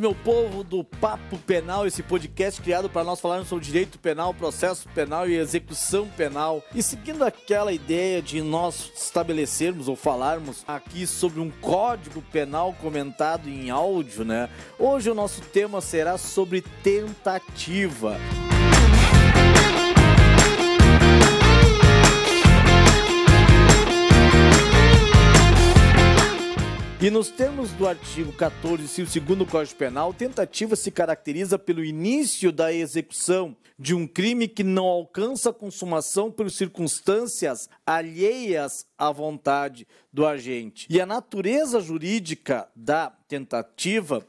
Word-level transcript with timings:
meu 0.00 0.14
povo 0.14 0.64
do 0.64 0.82
Papo 0.82 1.36
Penal, 1.38 1.86
esse 1.86 2.02
podcast 2.02 2.60
criado 2.62 2.88
para 2.88 3.04
nós 3.04 3.20
falarmos 3.20 3.48
sobre 3.48 3.66
direito 3.66 3.98
penal, 3.98 4.32
processo 4.32 4.88
penal 4.94 5.28
e 5.28 5.36
execução 5.36 6.08
penal. 6.08 6.64
E 6.74 6.82
seguindo 6.82 7.22
aquela 7.22 7.70
ideia 7.70 8.22
de 8.22 8.40
nós 8.40 8.90
estabelecermos 8.96 9.88
ou 9.88 9.96
falarmos 9.96 10.64
aqui 10.66 11.06
sobre 11.06 11.38
um 11.38 11.50
código 11.50 12.22
penal 12.32 12.72
comentado 12.80 13.46
em 13.46 13.68
áudio, 13.68 14.24
né? 14.24 14.48
Hoje 14.78 15.10
o 15.10 15.14
nosso 15.14 15.42
tema 15.42 15.82
será 15.82 16.16
sobre 16.16 16.62
tentativa. 16.82 18.16
E 27.02 27.08
nos 27.08 27.30
termos 27.30 27.70
do 27.72 27.88
artigo 27.88 28.30
14, 28.30 29.00
o 29.00 29.06
segundo 29.06 29.46
Código 29.46 29.78
Penal, 29.78 30.12
tentativa 30.12 30.76
se 30.76 30.90
caracteriza 30.90 31.58
pelo 31.58 31.82
início 31.82 32.52
da 32.52 32.74
execução 32.74 33.56
de 33.78 33.94
um 33.94 34.06
crime 34.06 34.46
que 34.46 34.62
não 34.62 34.84
alcança 34.84 35.48
a 35.48 35.54
consumação 35.54 36.30
por 36.30 36.50
circunstâncias 36.50 37.70
alheias 37.86 38.86
à 38.98 39.10
vontade 39.10 39.88
do 40.12 40.26
agente. 40.26 40.86
E 40.90 41.00
a 41.00 41.06
natureza 41.06 41.80
jurídica 41.80 42.68
da 42.76 43.08
tentativa, 43.26 44.22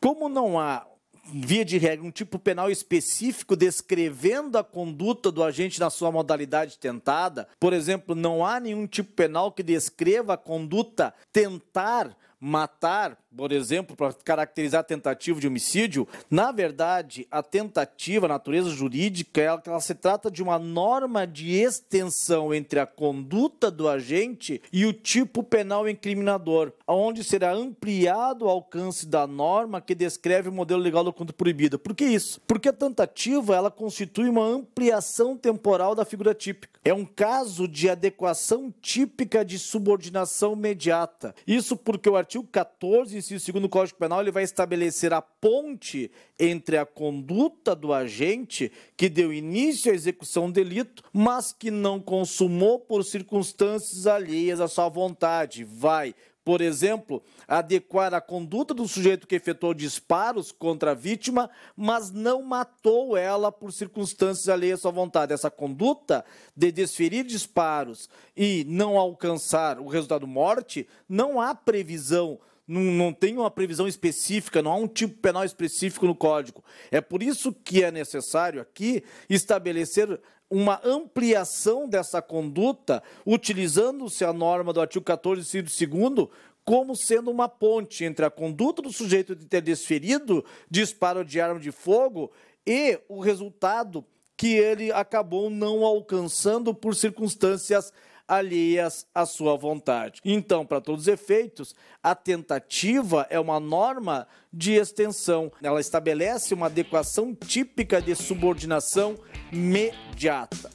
como 0.00 0.28
não 0.28 0.60
há 0.60 0.86
via 1.24 1.64
de 1.64 1.78
regra, 1.78 2.04
um 2.04 2.10
tipo 2.10 2.38
penal 2.38 2.70
específico 2.70 3.54
descrevendo 3.54 4.58
a 4.58 4.64
conduta 4.64 5.30
do 5.30 5.42
agente 5.42 5.78
na 5.78 5.90
sua 5.90 6.10
modalidade 6.10 6.78
tentada. 6.78 7.48
Por 7.60 7.72
exemplo, 7.72 8.14
não 8.14 8.44
há 8.44 8.58
nenhum 8.58 8.86
tipo 8.86 9.12
penal 9.12 9.52
que 9.52 9.62
descreva 9.62 10.34
a 10.34 10.38
conduta 10.38 11.14
tentar 11.32 12.16
matar, 12.40 13.16
por 13.36 13.52
exemplo, 13.52 13.96
para 13.96 14.12
caracterizar 14.12 14.80
a 14.80 14.84
tentativa 14.84 15.40
de 15.40 15.46
homicídio, 15.46 16.06
na 16.30 16.52
verdade, 16.52 17.26
a 17.30 17.42
tentativa, 17.42 18.26
a 18.26 18.28
natureza 18.28 18.70
jurídica, 18.70 19.40
ela, 19.40 19.62
ela, 19.66 19.80
se 19.80 19.94
trata 19.94 20.30
de 20.30 20.42
uma 20.42 20.58
norma 20.58 21.26
de 21.26 21.52
extensão 21.52 22.52
entre 22.52 22.78
a 22.78 22.86
conduta 22.86 23.70
do 23.70 23.88
agente 23.88 24.60
e 24.72 24.84
o 24.84 24.92
tipo 24.92 25.42
penal 25.42 25.88
incriminador, 25.88 26.72
onde 26.86 27.24
será 27.24 27.52
ampliado 27.52 28.44
o 28.44 28.48
alcance 28.48 29.06
da 29.06 29.26
norma 29.26 29.80
que 29.80 29.94
descreve 29.94 30.48
o 30.48 30.52
modelo 30.52 30.82
legal 30.82 31.04
da 31.04 31.12
conduta 31.12 31.32
proibida. 31.32 31.78
Por 31.78 31.94
que 31.94 32.04
isso? 32.04 32.40
Porque 32.46 32.68
a 32.68 32.72
tentativa 32.72 33.56
ela 33.56 33.70
constitui 33.70 34.28
uma 34.28 34.44
ampliação 34.44 35.36
temporal 35.36 35.94
da 35.94 36.04
figura 36.04 36.34
típica. 36.34 36.80
É 36.84 36.92
um 36.92 37.04
caso 37.04 37.68
de 37.68 37.88
adequação 37.88 38.74
típica 38.80 39.44
de 39.44 39.58
subordinação 39.58 40.54
imediata. 40.54 41.34
Isso 41.46 41.76
porque 41.76 42.10
o 42.10 42.16
artigo 42.16 42.46
14, 42.50 43.21
inciso 43.22 43.52
2 43.52 43.62
do 43.62 43.68
Código 43.68 43.98
Penal, 43.98 44.20
ele 44.20 44.30
vai 44.30 44.42
estabelecer 44.42 45.12
a 45.12 45.22
ponte 45.22 46.10
entre 46.38 46.76
a 46.76 46.84
conduta 46.84 47.74
do 47.74 47.92
agente 47.92 48.70
que 48.96 49.08
deu 49.08 49.32
início 49.32 49.92
à 49.92 49.94
execução 49.94 50.46
do 50.46 50.54
delito, 50.54 51.02
mas 51.12 51.52
que 51.52 51.70
não 51.70 52.00
consumou 52.00 52.78
por 52.78 53.04
circunstâncias 53.04 54.06
alheias 54.06 54.60
à 54.60 54.68
sua 54.68 54.88
vontade. 54.88 55.64
Vai 55.64 56.14
por 56.44 56.60
exemplo, 56.60 57.22
adequar 57.46 58.12
a 58.14 58.20
conduta 58.20 58.74
do 58.74 58.88
sujeito 58.88 59.26
que 59.26 59.36
efetuou 59.36 59.72
disparos 59.72 60.50
contra 60.50 60.90
a 60.90 60.94
vítima, 60.94 61.48
mas 61.76 62.10
não 62.10 62.42
matou 62.42 63.16
ela 63.16 63.52
por 63.52 63.72
circunstâncias 63.72 64.48
alheias 64.48 64.80
à 64.80 64.82
sua 64.82 64.90
vontade. 64.90 65.32
Essa 65.32 65.50
conduta 65.50 66.24
de 66.56 66.72
desferir 66.72 67.24
disparos 67.24 68.08
e 68.36 68.64
não 68.68 68.98
alcançar 68.98 69.78
o 69.78 69.86
resultado 69.86 70.26
morte, 70.26 70.88
não 71.08 71.40
há 71.40 71.54
previsão 71.54 72.40
não, 72.72 72.80
não, 72.80 73.12
tem 73.12 73.36
uma 73.36 73.50
previsão 73.50 73.86
específica, 73.86 74.62
não 74.62 74.72
há 74.72 74.76
um 74.76 74.88
tipo 74.88 75.18
penal 75.18 75.44
específico 75.44 76.06
no 76.06 76.14
código. 76.14 76.64
É 76.90 77.00
por 77.00 77.22
isso 77.22 77.52
que 77.52 77.84
é 77.84 77.90
necessário 77.90 78.60
aqui 78.60 79.04
estabelecer 79.28 80.20
uma 80.48 80.80
ampliação 80.84 81.88
dessa 81.88 82.20
conduta, 82.20 83.02
utilizando-se 83.26 84.24
a 84.24 84.32
norma 84.32 84.72
do 84.72 84.80
artigo 84.80 85.04
14, 85.04 85.40
inciso 85.40 85.86
2 85.86 86.28
como 86.64 86.94
sendo 86.94 87.30
uma 87.30 87.48
ponte 87.48 88.04
entre 88.04 88.24
a 88.24 88.30
conduta 88.30 88.82
do 88.82 88.92
sujeito 88.92 89.34
de 89.34 89.46
ter 89.46 89.60
desferido 89.60 90.44
disparo 90.70 91.24
de 91.24 91.40
arma 91.40 91.58
de 91.58 91.72
fogo 91.72 92.30
e 92.66 93.00
o 93.08 93.20
resultado 93.20 94.04
que 94.36 94.54
ele 94.54 94.92
acabou 94.92 95.50
não 95.50 95.84
alcançando 95.84 96.72
por 96.74 96.94
circunstâncias 96.94 97.92
alheias 98.32 99.06
à 99.14 99.26
sua 99.26 99.56
vontade. 99.56 100.20
Então, 100.24 100.64
para 100.64 100.80
todos 100.80 101.02
os 101.02 101.08
efeitos, 101.08 101.74
a 102.02 102.14
tentativa 102.14 103.26
é 103.28 103.38
uma 103.38 103.60
norma 103.60 104.26
de 104.50 104.72
extensão. 104.72 105.52
Ela 105.62 105.80
estabelece 105.80 106.54
uma 106.54 106.66
adequação 106.66 107.34
típica 107.34 108.00
de 108.00 108.14
subordinação 108.14 109.18
imediata. 109.52 110.70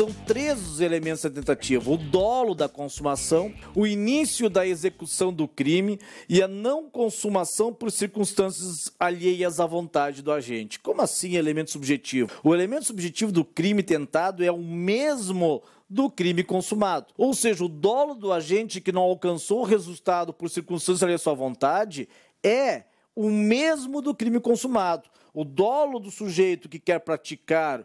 São 0.00 0.10
três 0.26 0.66
os 0.66 0.80
elementos 0.80 1.20
da 1.20 1.28
tentativa: 1.28 1.90
o 1.90 1.98
dolo 1.98 2.54
da 2.54 2.70
consumação, 2.70 3.52
o 3.76 3.86
início 3.86 4.48
da 4.48 4.66
execução 4.66 5.30
do 5.30 5.46
crime 5.46 5.98
e 6.26 6.42
a 6.42 6.48
não 6.48 6.88
consumação 6.88 7.70
por 7.70 7.92
circunstâncias 7.92 8.90
alheias 8.98 9.60
à 9.60 9.66
vontade 9.66 10.22
do 10.22 10.32
agente. 10.32 10.80
Como 10.80 11.02
assim 11.02 11.36
elemento 11.36 11.70
subjetivo? 11.70 12.30
O 12.42 12.54
elemento 12.54 12.86
subjetivo 12.86 13.30
do 13.30 13.44
crime 13.44 13.82
tentado 13.82 14.42
é 14.42 14.50
o 14.50 14.56
mesmo 14.56 15.62
do 15.86 16.08
crime 16.08 16.42
consumado. 16.42 17.08
Ou 17.14 17.34
seja, 17.34 17.62
o 17.62 17.68
dolo 17.68 18.14
do 18.14 18.32
agente 18.32 18.80
que 18.80 18.92
não 18.92 19.02
alcançou 19.02 19.60
o 19.60 19.64
resultado 19.64 20.32
por 20.32 20.48
circunstâncias 20.48 21.02
alheias 21.02 21.20
à 21.20 21.24
sua 21.24 21.34
vontade 21.34 22.08
é 22.42 22.84
o 23.14 23.28
mesmo 23.28 24.00
do 24.00 24.14
crime 24.14 24.40
consumado. 24.40 25.10
O 25.32 25.44
dolo 25.44 25.98
do 25.98 26.10
sujeito 26.10 26.68
que 26.68 26.78
quer 26.78 26.98
praticar, 27.00 27.84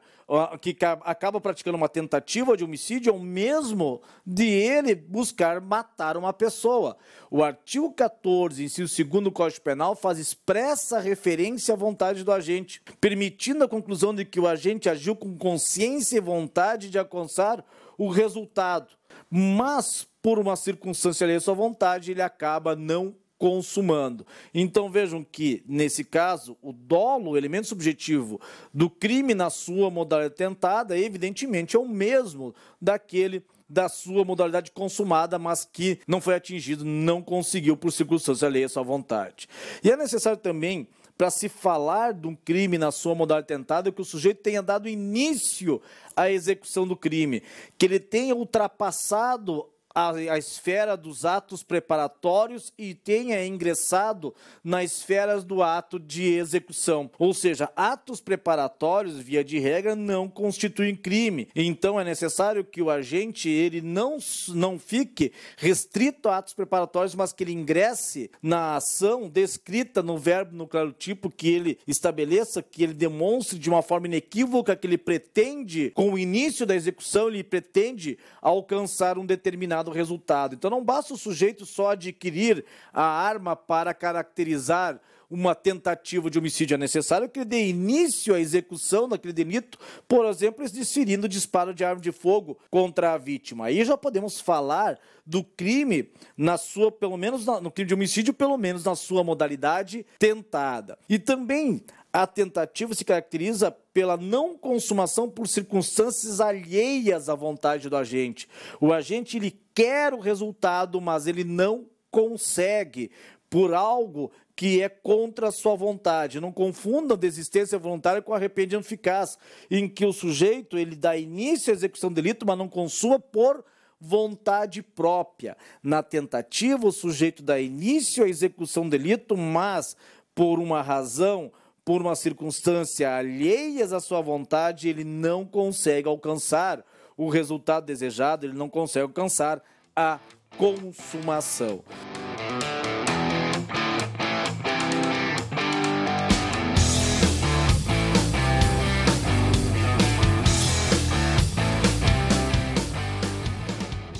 que 0.61 0.75
acaba 1.01 1.39
praticando 1.39 1.77
uma 1.77 1.87
tentativa 1.87 2.57
de 2.57 2.63
homicídio, 2.63 3.11
é 3.11 3.13
o 3.13 3.19
mesmo 3.19 4.01
de 4.25 4.45
ele 4.45 4.95
buscar 4.95 5.61
matar 5.61 6.17
uma 6.17 6.33
pessoa. 6.33 6.97
O 7.29 7.43
artigo 7.43 7.91
14, 7.91 8.63
inciso 8.63 9.03
2 9.03 9.23
do 9.23 9.31
Código 9.31 9.61
Penal, 9.61 9.95
faz 9.95 10.17
expressa 10.17 10.99
referência 10.99 11.73
à 11.73 11.77
vontade 11.77 12.23
do 12.23 12.31
agente, 12.31 12.81
permitindo 12.99 13.63
a 13.63 13.69
conclusão 13.69 14.13
de 14.13 14.25
que 14.25 14.39
o 14.39 14.47
agente 14.47 14.89
agiu 14.89 15.15
com 15.15 15.37
consciência 15.37 16.17
e 16.17 16.21
vontade 16.21 16.89
de 16.89 16.97
alcançar 16.97 17.63
o 17.97 18.09
resultado. 18.09 18.87
Mas, 19.29 20.07
por 20.21 20.39
uma 20.39 20.55
circunstância 20.55 21.25
ali 21.25 21.39
sua 21.39 21.53
vontade, 21.53 22.11
ele 22.11 22.21
acaba 22.21 22.75
não 22.75 23.15
consumando. 23.37 24.25
Então 24.53 24.89
vejam 24.89 25.23
que, 25.23 25.63
nesse 25.67 26.03
caso, 26.03 26.57
o 26.61 26.71
dolo, 26.71 27.31
o 27.31 27.37
elemento 27.37 27.67
subjetivo 27.67 28.39
do 28.73 28.89
crime 28.89 29.33
na 29.33 29.49
sua 29.49 29.89
modalidade 29.89 30.35
tentada, 30.35 30.97
evidentemente 30.97 31.75
é 31.75 31.79
o 31.79 31.87
mesmo 31.87 32.53
daquele 32.81 33.43
da 33.67 33.89
sua 33.89 34.23
modalidade 34.23 34.71
consumada, 34.71 35.39
mas 35.39 35.65
que 35.65 35.99
não 36.07 36.21
foi 36.21 36.35
atingido, 36.35 36.85
não 36.85 37.21
conseguiu 37.21 37.75
por 37.75 37.91
circunstância 37.91 38.47
alheia 38.47 38.67
à 38.67 38.69
sua 38.69 38.83
vontade. 38.83 39.47
E 39.83 39.89
é 39.89 39.97
necessário 39.97 40.37
também 40.37 40.87
para 41.17 41.29
se 41.29 41.47
falar 41.47 42.13
de 42.13 42.27
um 42.27 42.35
crime 42.35 42.77
na 42.77 42.91
sua 42.91 43.15
modalidade 43.15 43.47
tentada, 43.47 43.91
que 43.91 44.01
o 44.01 44.05
sujeito 44.05 44.41
tenha 44.41 44.61
dado 44.61 44.87
início 44.87 45.81
à 46.15 46.29
execução 46.29 46.85
do 46.87 46.95
crime, 46.95 47.41
que 47.77 47.85
ele 47.85 47.99
tenha 47.99 48.35
ultrapassado 48.35 49.67
a, 49.95 50.09
a 50.09 50.37
esfera 50.37 50.97
dos 50.97 51.23
atos 51.23 51.63
preparatórios 51.63 52.73
e 52.77 52.93
tenha 52.93 53.45
ingressado 53.45 54.35
na 54.61 54.83
esfera 54.83 55.39
do 55.41 55.63
ato 55.63 55.97
de 55.97 56.33
execução. 56.33 57.09
Ou 57.17 57.33
seja, 57.33 57.71
atos 57.75 58.19
preparatórios, 58.19 59.17
via 59.17 59.43
de 59.43 59.57
regra, 59.57 59.95
não 59.95 60.27
constituem 60.27 60.95
crime. 60.95 61.47
Então 61.55 61.99
é 61.99 62.03
necessário 62.03 62.65
que 62.65 62.81
o 62.81 62.89
agente 62.89 63.47
ele 63.49 63.81
não, 63.81 64.17
não 64.49 64.77
fique 64.77 65.31
restrito 65.57 66.27
a 66.27 66.37
atos 66.37 66.53
preparatórios, 66.53 67.15
mas 67.15 67.31
que 67.31 67.43
ele 67.43 67.53
ingresse 67.53 68.29
na 68.41 68.75
ação 68.75 69.29
descrita 69.29 70.03
no 70.03 70.17
verbo 70.17 70.55
no 70.55 70.67
claro 70.67 70.91
tipo 70.91 71.29
que 71.29 71.47
ele 71.47 71.79
estabeleça, 71.87 72.61
que 72.61 72.83
ele 72.83 72.93
demonstre 72.93 73.57
de 73.57 73.69
uma 73.69 73.81
forma 73.81 74.07
inequívoca 74.07 74.75
que 74.75 74.87
ele 74.87 74.97
pretende, 74.97 75.91
com 75.91 76.11
o 76.11 76.19
início 76.19 76.65
da 76.65 76.75
execução, 76.75 77.29
ele 77.29 77.43
pretende 77.43 78.17
alcançar 78.41 79.17
um 79.17 79.25
determinado 79.25 79.84
determinado 79.85 79.91
resultado. 79.91 80.55
Então 80.55 80.69
não 80.69 80.83
basta 80.83 81.13
o 81.13 81.17
sujeito 81.17 81.65
só 81.65 81.91
adquirir 81.91 82.65
a 82.91 83.03
arma 83.03 83.55
para 83.55 83.93
caracterizar 83.93 84.99
uma 85.29 85.55
tentativa 85.55 86.29
de 86.29 86.37
homicídio. 86.37 86.75
É 86.75 86.77
necessário 86.77 87.27
que 87.27 87.39
ele 87.39 87.45
dê 87.45 87.67
início 87.67 88.33
à 88.33 88.39
execução 88.39 89.09
daquele 89.09 89.33
delito, 89.33 89.77
por 90.07 90.25
exemplo, 90.25 90.67
desferindo 90.69 91.27
disparo 91.27 91.73
de 91.73 91.83
arma 91.83 91.99
de 91.99 92.11
fogo 92.11 92.57
contra 92.69 93.13
a 93.13 93.17
vítima. 93.17 93.65
Aí 93.65 93.83
já 93.83 93.97
podemos 93.97 94.39
falar 94.39 94.99
do 95.25 95.43
crime 95.43 96.11
na 96.37 96.57
sua, 96.57 96.91
pelo 96.91 97.17
menos 97.17 97.45
no 97.45 97.71
crime 97.71 97.87
de 97.87 97.93
homicídio, 97.95 98.33
pelo 98.33 98.57
menos 98.57 98.83
na 98.83 98.95
sua 98.95 99.23
modalidade 99.23 100.05
tentada. 100.19 100.97
E 101.09 101.17
também 101.17 101.83
A 102.15 102.25
tentativa 102.25 102.95
se 102.95 103.03
caracteriza 103.03 103.69
pela 103.69 104.15
não 104.15 104.57
consumação 104.57 105.29
por 105.29 105.49
circunstâncias 105.49 106.39
alheias 106.39 107.27
à 107.27 107.35
vontade 107.35 107.89
do 107.89 107.97
agente. 107.97 108.47
O 108.79 108.93
agente 108.93 109.35
ele 109.35 109.59
quer 109.73 110.13
o 110.13 110.21
resultado, 110.21 111.01
mas 111.01 111.27
ele 111.27 111.43
não 111.43 111.85
consegue 112.09 113.11
por 113.49 113.73
algo 113.73 114.31
que 114.55 114.81
é 114.81 114.87
contra 114.87 115.49
a 115.49 115.51
sua 115.51 115.75
vontade. 115.75 116.39
Não 116.39 116.53
confundam 116.53 117.17
desistência 117.17 117.77
voluntária 117.77 118.21
com 118.21 118.33
arrependimento 118.33 118.85
eficaz, 118.85 119.37
em 119.69 119.89
que 119.89 120.05
o 120.05 120.13
sujeito 120.13 120.77
ele 120.77 120.95
dá 120.95 121.17
início 121.17 121.73
à 121.73 121.75
execução 121.75 122.09
do 122.09 122.15
delito, 122.15 122.45
mas 122.45 122.57
não 122.57 122.69
consuma 122.69 123.19
por 123.19 123.61
vontade 123.99 124.81
própria. 124.81 125.57
Na 125.83 126.01
tentativa, 126.01 126.87
o 126.87 126.93
sujeito 126.93 127.43
dá 127.43 127.59
início 127.59 128.23
à 128.23 128.29
execução 128.29 128.85
do 128.85 128.91
delito, 128.91 129.35
mas 129.35 129.97
por 130.33 130.59
uma 130.59 130.81
razão, 130.81 131.51
por 131.85 132.01
uma 132.01 132.15
circunstância 132.15 133.15
alheias 133.15 133.93
à 133.93 133.99
sua 133.99 134.19
vontade, 134.19 134.89
ele 134.89 135.03
não 135.03 135.45
consegue 135.45 136.07
alcançar 136.07 136.83
o 137.15 137.29
resultado 137.29 137.85
desejado, 137.85 138.47
ele 138.47 138.57
não 138.57 138.67
consegue 138.67 139.03
alcançar 139.03 139.61
a 139.95 140.19
consumação. 140.57 141.83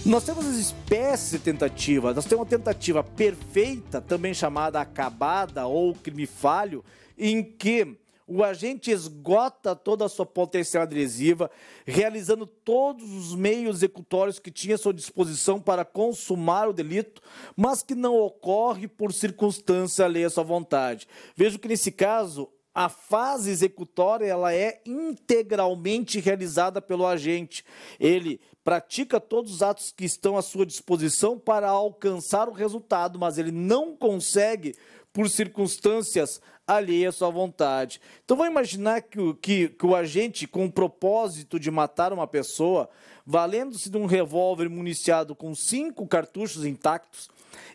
Nós 0.05 0.23
temos 0.23 0.45
as 0.45 0.57
espécies 0.57 1.31
de 1.31 1.39
tentativa. 1.39 2.13
Nós 2.13 2.25
temos 2.25 2.41
uma 2.41 2.45
tentativa 2.45 3.03
perfeita, 3.03 3.99
também 3.99 4.35
chamada 4.35 4.79
acabada 4.79 5.65
ou 5.65 5.95
crime 5.95 6.27
falho, 6.27 6.85
em 7.17 7.43
que 7.43 7.97
o 8.27 8.43
agente 8.43 8.89
esgota 8.89 9.75
toda 9.75 10.05
a 10.05 10.09
sua 10.09 10.25
potencial 10.25 10.83
adesiva, 10.83 11.49
realizando 11.85 12.47
todos 12.47 13.11
os 13.11 13.35
meios 13.35 13.77
executórios 13.77 14.39
que 14.39 14.49
tinha 14.49 14.75
à 14.75 14.77
sua 14.77 14.93
disposição 14.93 15.61
para 15.61 15.85
consumar 15.85 16.67
o 16.67 16.73
delito, 16.73 17.21
mas 17.55 17.83
que 17.83 17.93
não 17.93 18.15
ocorre 18.15 18.87
por 18.87 19.13
circunstância 19.13 20.05
alheia 20.05 20.27
à 20.27 20.29
sua 20.29 20.43
vontade. 20.43 21.07
Vejo 21.35 21.59
que 21.59 21.67
nesse 21.67 21.91
caso 21.91 22.49
a 22.73 22.89
fase 22.89 23.51
executória 23.51 24.25
ela 24.25 24.53
é 24.53 24.81
integralmente 24.85 26.19
realizada 26.19 26.81
pelo 26.81 27.05
agente. 27.05 27.63
Ele 27.99 28.41
pratica 28.63 29.19
todos 29.19 29.53
os 29.53 29.61
atos 29.61 29.93
que 29.95 30.03
estão 30.03 30.35
à 30.35 30.41
sua 30.41 30.65
disposição 30.65 31.37
para 31.37 31.69
alcançar 31.69 32.49
o 32.49 32.53
resultado, 32.53 33.19
mas 33.19 33.37
ele 33.37 33.51
não 33.51 33.95
consegue 33.95 34.73
por 35.13 35.29
circunstâncias 35.29 36.41
alheias 36.67 37.15
à 37.15 37.17
sua 37.17 37.29
vontade. 37.29 38.01
Então 38.23 38.35
vamos 38.35 38.51
imaginar 38.51 39.01
que 39.01 39.19
o, 39.19 39.35
que, 39.35 39.69
que 39.69 39.85
o 39.85 39.95
agente, 39.95 40.47
com 40.47 40.65
o 40.65 40.71
propósito 40.71 41.59
de 41.59 41.69
matar 41.69 42.11
uma 42.11 42.27
pessoa, 42.27 42.89
valendo-se 43.25 43.89
de 43.89 43.97
um 43.97 44.05
revólver 44.05 44.69
municiado 44.69 45.35
com 45.35 45.53
cinco 45.53 46.07
cartuchos 46.07 46.65
intactos, 46.65 47.29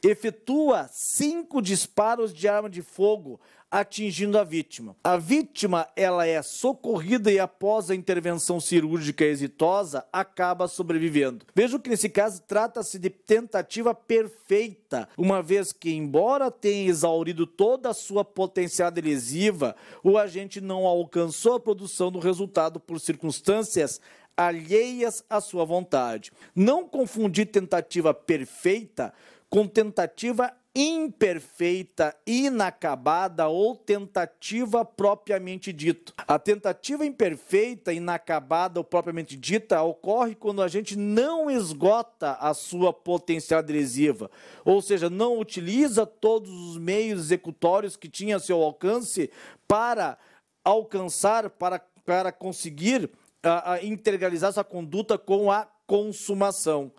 efetua 0.05 0.89
cinco 0.91 1.63
disparos 1.63 2.33
de 2.33 2.49
arma 2.49 2.69
de 2.69 2.83
fogo 2.83 3.41
atingindo 3.71 4.37
a 4.39 4.43
vítima. 4.43 4.97
A 5.05 5.17
vítima 5.17 5.87
ela 5.95 6.27
é 6.27 6.43
socorrida 6.43 7.31
e 7.31 7.39
após 7.39 7.91
a 7.91 7.95
intervenção 7.95 8.59
cirúrgica 8.59 9.25
exitosa 9.25 10.05
acaba 10.13 10.67
sobrevivendo. 10.67 11.47
Vejo 11.55 11.79
que 11.79 11.89
nesse 11.89 12.09
caso 12.09 12.43
trata-se 12.43 12.99
de 12.99 13.09
tentativa 13.09 13.95
perfeita, 13.95 15.09
uma 15.17 15.43
vez 15.43 15.73
que 15.73 15.93
embora 15.93 16.51
tenha 16.51 16.89
exaurido 16.89 17.47
toda 17.47 17.91
a 17.91 17.95
sua 17.95 18.25
potencialidade 18.25 19.07
lesiva, 19.07 19.77
o 20.03 20.19
agente 20.19 20.61
não 20.61 20.87
alcançou 20.87 21.55
a 21.55 21.61
produção 21.61 22.11
do 22.11 22.19
resultado 22.19 22.81
por 22.81 22.99
circunstâncias 22.99 24.01
alheias 24.37 25.23
à 25.29 25.41
sua 25.41 25.65
vontade. 25.65 26.33
Não 26.55 26.89
confundir 26.89 27.47
tentativa 27.47 28.15
perfeita 28.15 29.13
com 29.51 29.67
tentativa 29.67 30.53
imperfeita, 30.75 32.17
inacabada 32.25 33.49
ou 33.49 33.75
tentativa 33.75 34.85
propriamente 34.85 35.73
dita. 35.73 36.13
A 36.17 36.39
tentativa 36.39 37.05
imperfeita, 37.05 37.93
inacabada 37.93 38.79
ou 38.79 38.85
propriamente 38.85 39.37
dita 39.37 39.83
ocorre 39.83 40.35
quando 40.35 40.63
a 40.63 40.69
gente 40.69 40.97
não 40.97 41.51
esgota 41.51 42.33
a 42.35 42.55
sua 42.55 42.93
potencial 42.93 43.59
adesiva, 43.59 44.31
ou 44.65 44.81
seja, 44.81 45.11
não 45.11 45.39
utiliza 45.39 46.07
todos 46.07 46.51
os 46.51 46.79
meios 46.79 47.21
executórios 47.21 47.97
que 47.97 48.09
tinha 48.09 48.37
a 48.37 48.41
seu 48.41 48.63
alcance 48.63 49.31
para 49.67 50.17
alcançar, 50.65 51.51
para, 51.51 51.81
para 52.05 52.31
conseguir 52.31 53.11
a, 53.43 53.73
a 53.73 53.85
integralizar 53.85 54.51
essa 54.51 54.63
conduta 54.63 55.19
com 55.19 55.51
a 55.51 55.67
consumação. 55.87 56.93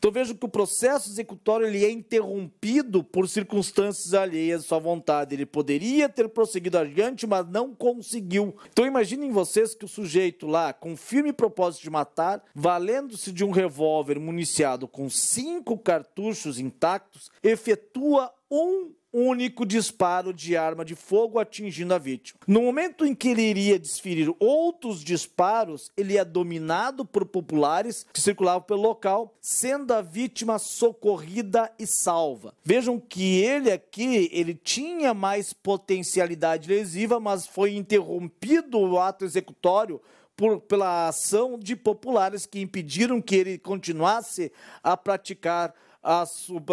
Então 0.00 0.10
vejo 0.10 0.34
que 0.34 0.46
o 0.46 0.48
processo 0.48 1.10
executório 1.10 1.66
ele 1.66 1.84
é 1.84 1.90
interrompido 1.90 3.04
por 3.04 3.28
circunstâncias 3.28 4.14
alheias 4.14 4.64
à 4.64 4.66
sua 4.66 4.78
vontade. 4.78 5.34
Ele 5.34 5.44
poderia 5.44 6.08
ter 6.08 6.26
prosseguido 6.30 6.78
adiante, 6.78 7.26
mas 7.26 7.46
não 7.46 7.74
conseguiu. 7.74 8.56
Então 8.72 8.86
imaginem 8.86 9.30
vocês 9.30 9.74
que 9.74 9.84
o 9.84 9.88
sujeito 9.88 10.46
lá, 10.46 10.72
com 10.72 10.96
firme 10.96 11.34
propósito 11.34 11.82
de 11.82 11.90
matar, 11.90 12.42
valendo-se 12.54 13.30
de 13.30 13.44
um 13.44 13.50
revólver 13.50 14.18
municiado 14.18 14.88
com 14.88 15.10
cinco 15.10 15.76
cartuchos 15.76 16.58
intactos, 16.58 17.30
efetua 17.42 18.32
um 18.50 18.92
único 19.12 19.66
disparo 19.66 20.32
de 20.32 20.56
arma 20.56 20.84
de 20.84 20.94
fogo 20.94 21.38
atingindo 21.38 21.94
a 21.94 21.98
vítima. 21.98 22.40
No 22.46 22.62
momento 22.62 23.04
em 23.04 23.14
que 23.14 23.28
ele 23.28 23.42
iria 23.42 23.78
desferir 23.78 24.32
outros 24.38 25.02
disparos, 25.02 25.90
ele 25.96 26.16
é 26.16 26.24
dominado 26.24 27.04
por 27.04 27.24
populares 27.24 28.06
que 28.12 28.20
circulavam 28.20 28.62
pelo 28.62 28.82
local, 28.82 29.34
sendo 29.40 29.92
a 29.92 30.00
vítima 30.00 30.58
socorrida 30.58 31.70
e 31.78 31.86
salva. 31.86 32.54
Vejam 32.64 32.98
que 32.98 33.40
ele 33.40 33.70
aqui, 33.70 34.28
ele 34.32 34.54
tinha 34.54 35.12
mais 35.12 35.52
potencialidade 35.52 36.68
lesiva, 36.68 37.18
mas 37.18 37.46
foi 37.46 37.74
interrompido 37.74 38.78
o 38.78 38.98
ato 38.98 39.24
executório 39.24 40.00
por, 40.36 40.60
pela 40.60 41.08
ação 41.08 41.58
de 41.58 41.76
populares 41.76 42.46
que 42.46 42.60
impediram 42.60 43.20
que 43.20 43.36
ele 43.36 43.58
continuasse 43.58 44.50
a 44.82 44.96
praticar 44.96 45.74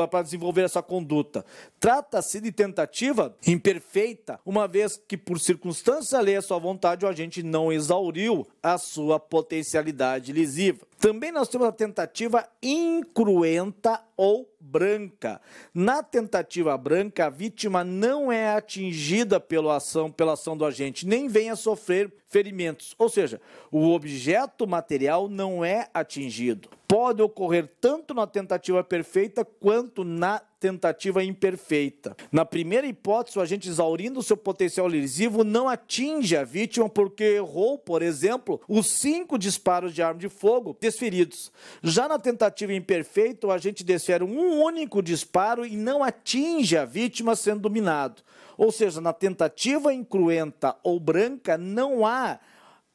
para 0.09 0.21
desenvolver 0.21 0.61
essa 0.61 0.81
conduta. 0.81 1.45
Trata-se 1.79 2.41
de 2.41 2.51
tentativa 2.51 3.35
imperfeita, 3.45 4.39
uma 4.43 4.67
vez 4.67 4.99
que, 5.07 5.15
por 5.15 5.39
circunstância 5.39 6.17
alheia 6.17 6.39
à 6.39 6.41
sua 6.41 6.57
vontade, 6.57 7.05
o 7.05 7.07
agente 7.07 7.43
não 7.43 7.71
exauriu 7.71 8.47
a 8.63 8.77
sua 8.79 9.19
potencialidade 9.19 10.33
lesiva. 10.33 10.87
Também 10.99 11.31
nós 11.31 11.47
temos 11.47 11.67
a 11.67 11.71
tentativa 11.71 12.47
incruenta 12.61 14.01
ou 14.15 14.51
branca. 14.59 15.39
Na 15.71 16.01
tentativa 16.01 16.75
branca, 16.75 17.27
a 17.27 17.29
vítima 17.29 17.83
não 17.83 18.31
é 18.31 18.55
atingida 18.55 19.39
pela 19.39 19.75
ação, 19.75 20.11
pela 20.11 20.33
ação 20.33 20.57
do 20.57 20.65
agente, 20.65 21.05
nem 21.05 21.27
vem 21.27 21.51
a 21.51 21.55
sofrer 21.55 22.11
ferimentos. 22.25 22.95
Ou 22.97 23.09
seja, 23.09 23.39
o 23.71 23.91
objeto 23.91 24.65
material 24.65 25.29
não 25.29 25.63
é 25.63 25.87
atingido. 25.93 26.69
Pode 26.87 27.21
ocorrer 27.21 27.69
tanto 27.79 28.13
na 28.15 28.25
tentativa 28.25 28.83
perfeita 28.83 29.45
quanto 29.45 30.03
na 30.03 30.41
tentativa 30.59 31.23
imperfeita. 31.23 32.15
Na 32.31 32.43
primeira 32.43 32.87
hipótese, 32.87 33.37
o 33.37 33.41
agente 33.41 33.69
exaurindo 33.69 34.23
seu 34.23 34.35
potencial 34.35 34.87
lesivo 34.87 35.43
não 35.43 35.69
atinge 35.69 36.35
a 36.35 36.43
vítima 36.43 36.89
porque 36.89 37.23
errou, 37.23 37.77
por 37.77 38.01
exemplo, 38.01 38.59
os 38.67 38.87
cinco 38.87 39.37
disparos 39.37 39.93
de 39.93 40.01
arma 40.01 40.19
de 40.19 40.29
fogo 40.29 40.75
desferidos. 40.79 41.51
Já 41.83 42.07
na 42.07 42.17
tentativa 42.17 42.73
imperfeita, 42.73 43.47
o 43.47 43.51
agente 43.51 43.83
desfere 43.83 44.23
um 44.23 44.61
único 44.61 45.01
disparo 45.01 45.65
e 45.65 45.77
não 45.77 46.03
atinge 46.03 46.77
a 46.77 46.85
vítima 46.85 47.35
sendo 47.35 47.61
dominado. 47.61 48.21
Ou 48.57 48.71
seja, 48.71 48.99
na 48.99 49.13
tentativa 49.13 49.93
incruenta 49.93 50.75
ou 50.83 50.99
branca, 50.99 51.57
não 51.57 52.05
há 52.05 52.39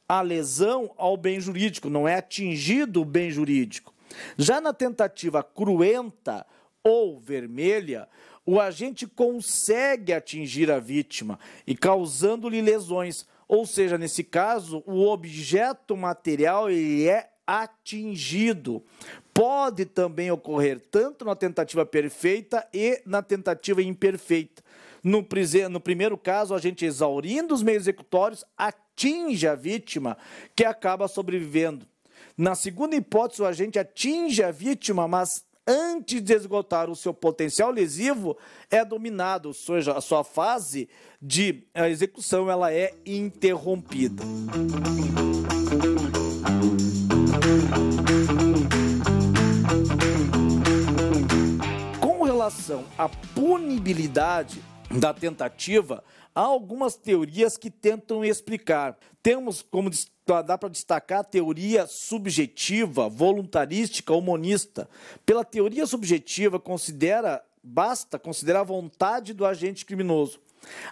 a 0.07 0.21
lesão 0.21 0.91
ao 0.97 1.15
bem 1.15 1.39
jurídico, 1.39 1.89
não 1.89 2.05
é 2.05 2.15
atingido 2.15 3.01
o 3.01 3.05
bem 3.05 3.31
jurídico. 3.31 3.93
Já 4.37 4.59
na 4.59 4.73
tentativa 4.73 5.41
cruenta, 5.41 6.45
ou 6.83 7.19
vermelha, 7.19 8.07
o 8.45 8.59
agente 8.59 9.07
consegue 9.07 10.11
atingir 10.11 10.69
a 10.69 10.79
vítima 10.79 11.39
e 11.65 11.75
causando-lhe 11.75 12.61
lesões. 12.61 13.25
Ou 13.47 13.65
seja, 13.65 13.97
nesse 13.97 14.23
caso, 14.23 14.83
o 14.85 15.07
objeto 15.07 15.95
material 15.95 16.69
ele 16.69 17.07
é 17.07 17.29
atingido. 17.47 18.83
Pode 19.33 19.85
também 19.85 20.29
ocorrer 20.29 20.79
tanto 20.91 21.25
na 21.25 21.35
tentativa 21.35 21.85
perfeita 21.85 22.67
e 22.73 23.01
na 23.05 23.21
tentativa 23.21 23.81
imperfeita. 23.81 24.63
No, 25.03 25.25
no 25.69 25.79
primeiro 25.79 26.17
caso, 26.17 26.53
a 26.53 26.59
gente 26.59 26.85
exaurindo 26.85 27.53
os 27.53 27.63
meios 27.63 27.83
executórios 27.83 28.45
atinge 28.57 29.47
a 29.47 29.55
vítima 29.55 30.17
que 30.55 30.63
acaba 30.63 31.07
sobrevivendo. 31.07 31.85
Na 32.37 32.55
segunda 32.55 32.95
hipótese, 32.95 33.41
o 33.41 33.45
agente 33.45 33.77
atinge 33.77 34.41
a 34.41 34.51
vítima, 34.51 35.07
mas 35.07 35.29
antes 35.67 36.21
de 36.21 36.33
esgotar 36.33 36.89
o 36.89 36.95
seu 36.95 37.13
potencial 37.13 37.71
lesivo, 37.71 38.37
é 38.69 38.83
dominado, 38.83 39.49
ou 39.49 39.53
seja, 39.53 39.93
a 39.93 40.01
sua 40.01 40.23
fase 40.23 40.89
de 41.21 41.63
execução 41.73 42.49
ela 42.49 42.71
é 42.71 42.93
interrompida. 43.05 44.23
Com 51.99 52.23
relação 52.23 52.85
à 52.97 53.07
punibilidade 53.07 54.61
da 54.91 55.13
tentativa, 55.13 56.03
há 56.35 56.41
algumas 56.41 56.95
teorias 56.95 57.57
que 57.57 57.69
tentam 57.69 58.23
explicar. 58.23 58.97
Temos 59.21 59.61
como 59.61 59.89
dá 60.45 60.57
para 60.57 60.69
destacar 60.69 61.19
a 61.19 61.23
teoria 61.23 61.85
subjetiva, 61.85 63.09
voluntarística 63.09 64.13
ou 64.13 64.21
monista. 64.21 64.89
Pela 65.25 65.43
teoria 65.43 65.85
subjetiva, 65.85 66.59
considera 66.59 67.43
basta 67.63 68.19
considerar 68.19 68.61
a 68.61 68.63
vontade 68.63 69.33
do 69.33 69.45
agente 69.45 69.85
criminoso. 69.85 70.39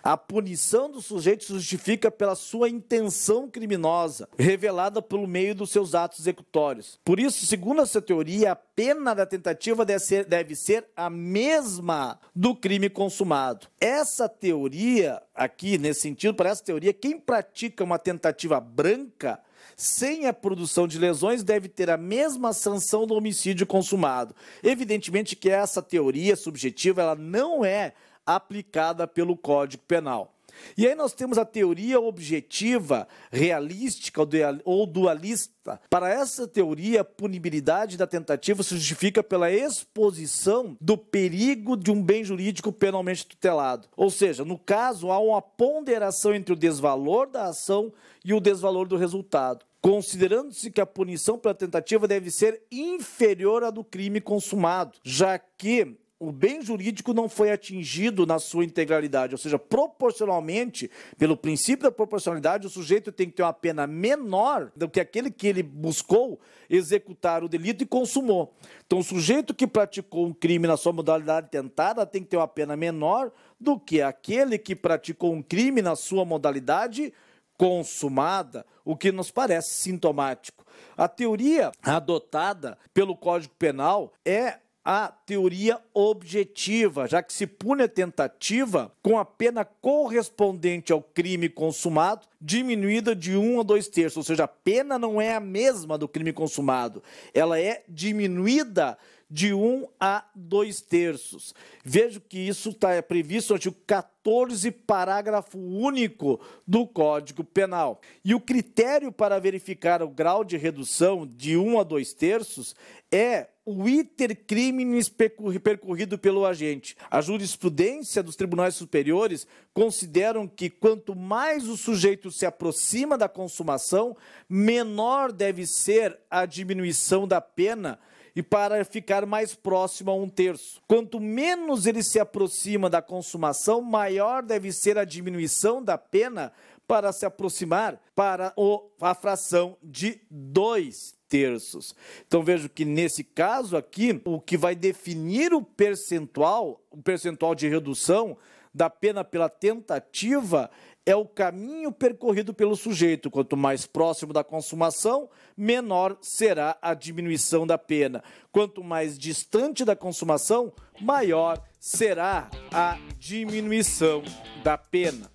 A 0.03 0.17
punição 0.17 0.89
do 0.89 1.01
sujeito 1.01 1.43
se 1.43 1.53
justifica 1.53 2.09
pela 2.11 2.35
sua 2.35 2.69
intenção 2.69 3.49
criminosa, 3.49 4.27
revelada 4.37 5.01
pelo 5.01 5.27
meio 5.27 5.55
dos 5.55 5.71
seus 5.71 5.95
atos 5.95 6.19
executórios. 6.19 6.99
Por 7.03 7.19
isso, 7.19 7.45
segundo 7.45 7.81
essa 7.81 8.01
teoria, 8.01 8.51
a 8.51 8.55
pena 8.55 9.13
da 9.13 9.25
tentativa 9.25 9.85
deve 9.85 9.99
ser, 9.99 10.25
deve 10.25 10.55
ser 10.55 10.87
a 10.95 11.09
mesma 11.09 12.19
do 12.35 12.55
crime 12.55 12.89
consumado. 12.89 13.67
Essa 13.79 14.27
teoria, 14.27 15.21
aqui, 15.33 15.77
nesse 15.77 16.01
sentido, 16.01 16.33
para 16.33 16.49
essa 16.49 16.63
teoria, 16.63 16.93
quem 16.93 17.19
pratica 17.19 17.83
uma 17.83 17.99
tentativa 17.99 18.59
branca 18.59 19.39
sem 19.75 20.27
a 20.27 20.33
produção 20.33 20.87
de 20.87 20.99
lesões, 20.99 21.43
deve 21.43 21.67
ter 21.67 21.89
a 21.89 21.97
mesma 21.97 22.53
sanção 22.53 23.07
do 23.07 23.15
homicídio 23.15 23.65
consumado. 23.65 24.35
Evidentemente 24.63 25.35
que 25.35 25.49
essa 25.49 25.81
teoria 25.81 26.35
subjetiva 26.35 27.01
ela 27.01 27.15
não 27.15 27.65
é 27.65 27.93
aplicada 28.25 29.07
pelo 29.07 29.37
Código 29.37 29.83
Penal. 29.87 30.33
E 30.77 30.87
aí 30.87 30.95
nós 30.95 31.13
temos 31.13 31.37
a 31.37 31.45
teoria 31.45 31.99
objetiva, 31.99 33.07
realística 33.31 34.21
ou 34.63 34.85
dualista. 34.85 35.79
Para 35.89 36.09
essa 36.09 36.47
teoria, 36.47 37.01
a 37.01 37.05
punibilidade 37.05 37.97
da 37.97 38.07
tentativa 38.07 38.63
se 38.63 38.75
justifica 38.75 39.23
pela 39.23 39.51
exposição 39.51 40.75
do 40.79 40.97
perigo 40.97 41.75
de 41.77 41.91
um 41.91 42.01
bem 42.01 42.23
jurídico 42.23 42.71
penalmente 42.71 43.25
tutelado. 43.25 43.87
Ou 43.95 44.09
seja, 44.09 44.43
no 44.43 44.57
caso, 44.57 45.11
há 45.11 45.19
uma 45.19 45.41
ponderação 45.41 46.33
entre 46.33 46.53
o 46.53 46.57
desvalor 46.57 47.27
da 47.27 47.45
ação 47.45 47.91
e 48.23 48.33
o 48.33 48.39
desvalor 48.39 48.87
do 48.87 48.97
resultado 48.97 49.65
considerando-se 49.81 50.69
que 50.69 50.79
a 50.79 50.85
punição 50.85 51.39
pela 51.39 51.55
tentativa 51.55 52.07
deve 52.07 52.29
ser 52.29 52.61
inferior 52.71 53.63
à 53.63 53.71
do 53.71 53.83
crime 53.83 54.21
consumado, 54.21 54.99
já 55.03 55.39
que 55.39 55.97
o 56.21 56.31
bem 56.31 56.61
jurídico 56.61 57.15
não 57.15 57.27
foi 57.27 57.51
atingido 57.51 58.27
na 58.27 58.37
sua 58.37 58.63
integralidade, 58.63 59.33
ou 59.33 59.39
seja, 59.39 59.57
proporcionalmente, 59.57 60.89
pelo 61.17 61.35
princípio 61.35 61.85
da 61.85 61.91
proporcionalidade, 61.91 62.67
o 62.67 62.69
sujeito 62.69 63.11
tem 63.11 63.27
que 63.27 63.37
ter 63.37 63.41
uma 63.41 63.51
pena 63.51 63.87
menor 63.87 64.71
do 64.75 64.87
que 64.87 64.99
aquele 64.99 65.31
que 65.31 65.47
ele 65.47 65.63
buscou 65.63 66.39
executar 66.69 67.43
o 67.43 67.49
delito 67.49 67.83
e 67.83 67.87
consumou. 67.87 68.53
Então, 68.85 68.99
o 68.99 69.03
sujeito 69.03 69.51
que 69.51 69.65
praticou 69.65 70.27
um 70.27 70.31
crime 70.31 70.67
na 70.67 70.77
sua 70.77 70.93
modalidade 70.93 71.49
tentada 71.49 72.05
tem 72.05 72.21
que 72.21 72.29
ter 72.29 72.37
uma 72.37 72.47
pena 72.47 72.77
menor 72.77 73.31
do 73.59 73.79
que 73.79 73.99
aquele 73.99 74.59
que 74.59 74.75
praticou 74.75 75.33
um 75.33 75.41
crime 75.41 75.81
na 75.81 75.95
sua 75.95 76.23
modalidade 76.23 77.11
consumada, 77.57 78.63
o 78.85 78.95
que 78.95 79.11
nos 79.11 79.31
parece 79.31 79.73
sintomático. 79.73 80.63
A 80.95 81.07
teoria 81.07 81.71
adotada 81.81 82.77
pelo 82.93 83.17
Código 83.17 83.55
Penal 83.57 84.13
é 84.23 84.59
a 84.83 85.09
teoria 85.09 85.79
objetiva, 85.93 87.07
já 87.07 87.21
que 87.21 87.31
se 87.31 87.45
pune 87.45 87.83
a 87.83 87.87
tentativa 87.87 88.91
com 89.03 89.19
a 89.19 89.25
pena 89.25 89.63
correspondente 89.63 90.91
ao 90.91 91.01
crime 91.01 91.47
consumado, 91.47 92.27
diminuída 92.39 93.15
de 93.15 93.37
um 93.37 93.59
a 93.59 93.63
dois 93.63 93.87
terços, 93.87 94.17
ou 94.17 94.23
seja, 94.23 94.45
a 94.45 94.47
pena 94.47 94.97
não 94.97 95.21
é 95.21 95.35
a 95.35 95.39
mesma 95.39 95.97
do 95.97 96.07
crime 96.07 96.33
consumado, 96.33 97.03
ela 97.33 97.59
é 97.59 97.83
diminuída 97.87 98.97
de 99.31 99.53
um 99.53 99.87
a 99.97 100.25
dois 100.35 100.81
terços. 100.81 101.55
Vejo 101.85 102.19
que 102.19 102.37
isso 102.37 102.71
está 102.71 103.01
previsto 103.01 103.51
no 103.51 103.55
artigo 103.55 103.77
14, 103.87 104.69
parágrafo 104.71 105.57
único 105.57 106.41
do 106.67 106.85
Código 106.85 107.41
Penal. 107.41 108.01
E 108.25 108.35
o 108.35 108.41
critério 108.41 109.09
para 109.09 109.39
verificar 109.39 110.03
o 110.03 110.09
grau 110.09 110.43
de 110.43 110.57
redução 110.57 111.25
de 111.25 111.55
um 111.55 111.79
a 111.79 111.83
dois 111.83 112.13
terços 112.13 112.75
é 113.09 113.47
o 113.71 113.87
iter 113.87 114.35
criminis 114.35 115.09
percorrido 115.09 116.17
pelo 116.17 116.45
agente. 116.45 116.95
A 117.09 117.21
jurisprudência 117.21 118.21
dos 118.21 118.35
tribunais 118.35 118.75
superiores 118.75 119.47
consideram 119.73 120.47
que 120.47 120.69
quanto 120.69 121.15
mais 121.15 121.67
o 121.67 121.77
sujeito 121.77 122.29
se 122.31 122.45
aproxima 122.45 123.17
da 123.17 123.29
consumação, 123.29 124.15
menor 124.49 125.31
deve 125.31 125.65
ser 125.65 126.19
a 126.29 126.45
diminuição 126.45 127.27
da 127.27 127.39
pena 127.39 127.99
e 128.35 128.41
para 128.41 128.83
ficar 128.85 129.25
mais 129.25 129.53
próximo 129.53 130.11
a 130.11 130.15
um 130.15 130.29
terço. 130.29 130.81
Quanto 130.87 131.19
menos 131.19 131.85
ele 131.85 132.03
se 132.03 132.19
aproxima 132.19 132.89
da 132.89 133.01
consumação, 133.01 133.81
maior 133.81 134.43
deve 134.43 134.71
ser 134.71 134.97
a 134.97 135.05
diminuição 135.05 135.83
da 135.83 135.97
pena 135.97 136.51
para 136.87 137.11
se 137.13 137.25
aproximar 137.25 138.01
para 138.15 138.53
a 138.99 139.15
fração 139.15 139.77
de 139.81 140.19
dois 140.29 141.15
terços. 141.29 141.95
Então 142.27 142.43
vejo 142.43 142.67
que 142.67 142.83
nesse 142.83 143.23
caso 143.23 143.77
aqui, 143.77 144.21
o 144.25 144.41
que 144.41 144.57
vai 144.57 144.75
definir 144.75 145.53
o 145.53 145.61
percentual, 145.61 146.81
o 146.91 147.01
percentual 147.01 147.55
de 147.55 147.69
redução 147.69 148.37
da 148.73 148.89
pena 148.89 149.23
pela 149.23 149.49
tentativa 149.49 150.69
é 151.05 151.15
o 151.15 151.25
caminho 151.25 151.91
percorrido 151.91 152.53
pelo 152.53 152.75
sujeito. 152.75 153.31
Quanto 153.31 153.57
mais 153.57 153.85
próximo 153.85 154.33
da 154.33 154.43
consumação, 154.43 155.29
menor 155.57 156.17
será 156.21 156.77
a 156.81 156.93
diminuição 156.93 157.65
da 157.65 157.77
pena. 157.77 158.23
Quanto 158.51 158.83
mais 158.83 159.17
distante 159.17 159.83
da 159.83 159.95
consumação, 159.95 160.71
maior 160.99 161.61
será 161.79 162.49
a 162.71 162.97
diminuição 163.17 164.23
da 164.63 164.77
pena 164.77 165.29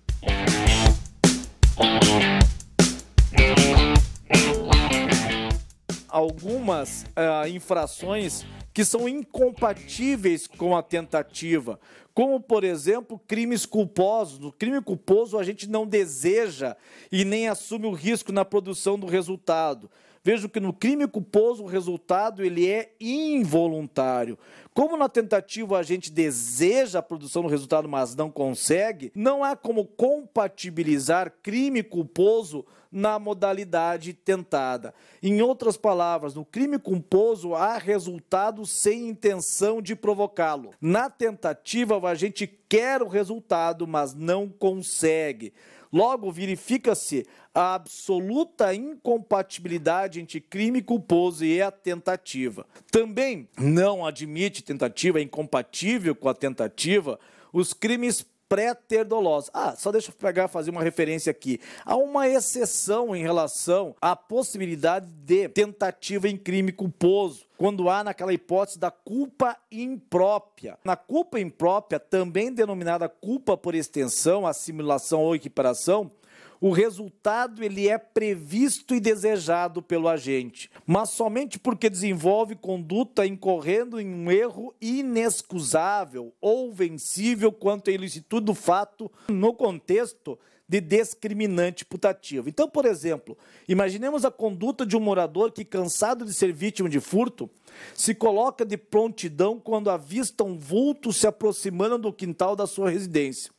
algumas 6.17 7.03
uh, 7.03 7.47
infrações 7.47 8.43
que 8.77 8.85
são 8.85 9.09
incompatíveis 9.09 10.45
com 10.45 10.77
a 10.77 10.83
tentativa, 10.83 11.79
como, 12.13 12.39
por 12.39 12.63
exemplo, 12.63 13.19
crimes 13.27 13.65
culposos. 13.65 14.37
No 14.37 14.51
crime 14.51 14.79
culposo, 14.83 15.39
a 15.39 15.43
gente 15.43 15.67
não 15.67 15.87
deseja 15.87 16.77
e 17.11 17.25
nem 17.25 17.47
assume 17.47 17.87
o 17.87 17.91
risco 17.91 18.31
na 18.31 18.45
produção 18.45 18.99
do 18.99 19.07
resultado. 19.07 19.89
Vejo 20.27 20.49
que 20.49 20.59
no 20.59 20.73
crime 20.73 21.07
culposo 21.07 21.63
o 21.63 21.67
resultado 21.67 22.43
ele 22.43 22.69
é 22.69 22.91
involuntário. 22.99 24.37
Como 24.73 24.97
na 24.97 25.07
tentativa 25.07 25.79
a 25.79 25.83
gente 25.83 26.11
deseja 26.11 26.99
a 26.99 27.01
produção 27.01 27.43
do 27.43 27.47
resultado, 27.47 27.87
mas 27.87 28.13
não 28.13 28.29
consegue, 28.29 29.09
não 29.15 29.41
há 29.41 29.55
como 29.55 29.85
compatibilizar 29.85 31.31
crime 31.41 31.81
culposo 31.81 32.65
na 32.91 33.17
modalidade 33.17 34.11
tentada. 34.11 34.93
Em 35.23 35.41
outras 35.41 35.77
palavras, 35.77 36.33
no 36.33 36.43
crime 36.43 36.77
culposo 36.77 37.55
há 37.55 37.77
resultado 37.77 38.65
sem 38.65 39.07
intenção 39.07 39.81
de 39.81 39.95
provocá-lo. 39.95 40.71
Na 40.81 41.09
tentativa, 41.09 42.05
a 42.05 42.15
gente 42.15 42.45
quer 42.67 43.01
o 43.01 43.07
resultado, 43.07 43.87
mas 43.87 44.13
não 44.13 44.49
consegue. 44.49 45.53
Logo, 45.97 46.31
verifica-se 46.31 47.25
a 47.55 47.73
absoluta 47.73 48.71
incompatibilidade 48.71 50.21
entre 50.21 50.39
crime 50.39 50.79
culposo 50.79 51.43
e 51.43 51.59
a 51.59 51.71
tentativa. 51.71 52.67
Também 52.91 53.49
não 53.57 54.05
admite 54.05 54.63
tentativa, 54.63 55.17
é 55.17 55.23
incompatível 55.23 56.13
com 56.13 56.29
a 56.29 56.35
tentativa, 56.35 57.19
os 57.51 57.73
crimes 57.73 58.23
pré-ter 58.49 59.03
dolosa. 59.03 59.51
Ah, 59.53 59.75
só 59.75 59.91
deixa 59.91 60.11
eu 60.11 60.15
pegar 60.15 60.47
fazer 60.47 60.71
uma 60.71 60.83
referência 60.83 61.31
aqui. 61.31 61.59
Há 61.85 61.95
uma 61.95 62.27
exceção 62.27 63.15
em 63.15 63.21
relação 63.21 63.95
à 64.01 64.15
possibilidade 64.15 65.07
de 65.07 65.49
tentativa 65.49 66.27
em 66.27 66.37
crime 66.37 66.71
culposo, 66.71 67.45
quando 67.57 67.89
há 67.89 68.03
naquela 68.03 68.33
hipótese 68.33 68.79
da 68.79 68.91
culpa 68.91 69.57
imprópria. 69.71 70.77
Na 70.83 70.95
culpa 70.95 71.39
imprópria, 71.39 71.99
também 71.99 72.53
denominada 72.53 73.09
culpa 73.09 73.57
por 73.57 73.75
extensão, 73.75 74.45
assimilação 74.45 75.21
ou 75.21 75.35
equiparação, 75.35 76.11
o 76.59 76.71
resultado 76.71 77.63
ele 77.63 77.87
é 77.87 77.97
previsto 77.97 78.95
e 78.95 78.99
desejado 78.99 79.81
pelo 79.81 80.07
agente, 80.07 80.69
mas 80.85 81.09
somente 81.11 81.59
porque 81.59 81.89
desenvolve 81.89 82.55
conduta 82.55 83.25
incorrendo 83.25 83.99
em 83.99 84.07
um 84.07 84.31
erro 84.31 84.73
inexcusável 84.81 86.33
ou 86.41 86.71
vencível 86.71 87.51
quanto 87.51 87.89
à 87.89 87.93
ilicitude 87.93 88.45
do 88.45 88.53
fato 88.53 89.11
no 89.29 89.53
contexto 89.53 90.37
de 90.67 90.81
discriminante 90.81 91.85
putativo. 91.85 92.49
Então, 92.49 92.69
por 92.69 92.85
exemplo, 92.85 93.37
imaginemos 93.69 94.25
a 94.25 94.31
conduta 94.31 94.85
de 94.85 94.97
um 94.97 94.99
morador 94.99 95.51
que, 95.51 95.63
cansado 95.63 96.25
de 96.25 96.33
ser 96.33 96.51
vítima 96.51 96.89
de 96.89 96.99
furto, 96.99 97.49
se 97.95 98.13
coloca 98.13 98.65
de 98.65 98.77
prontidão 98.77 99.59
quando 99.59 99.89
avista 99.89 100.43
um 100.43 100.57
vulto 100.57 101.13
se 101.13 101.25
aproximando 101.25 101.97
do 101.97 102.13
quintal 102.13 102.55
da 102.55 102.67
sua 102.67 102.89
residência. 102.89 103.51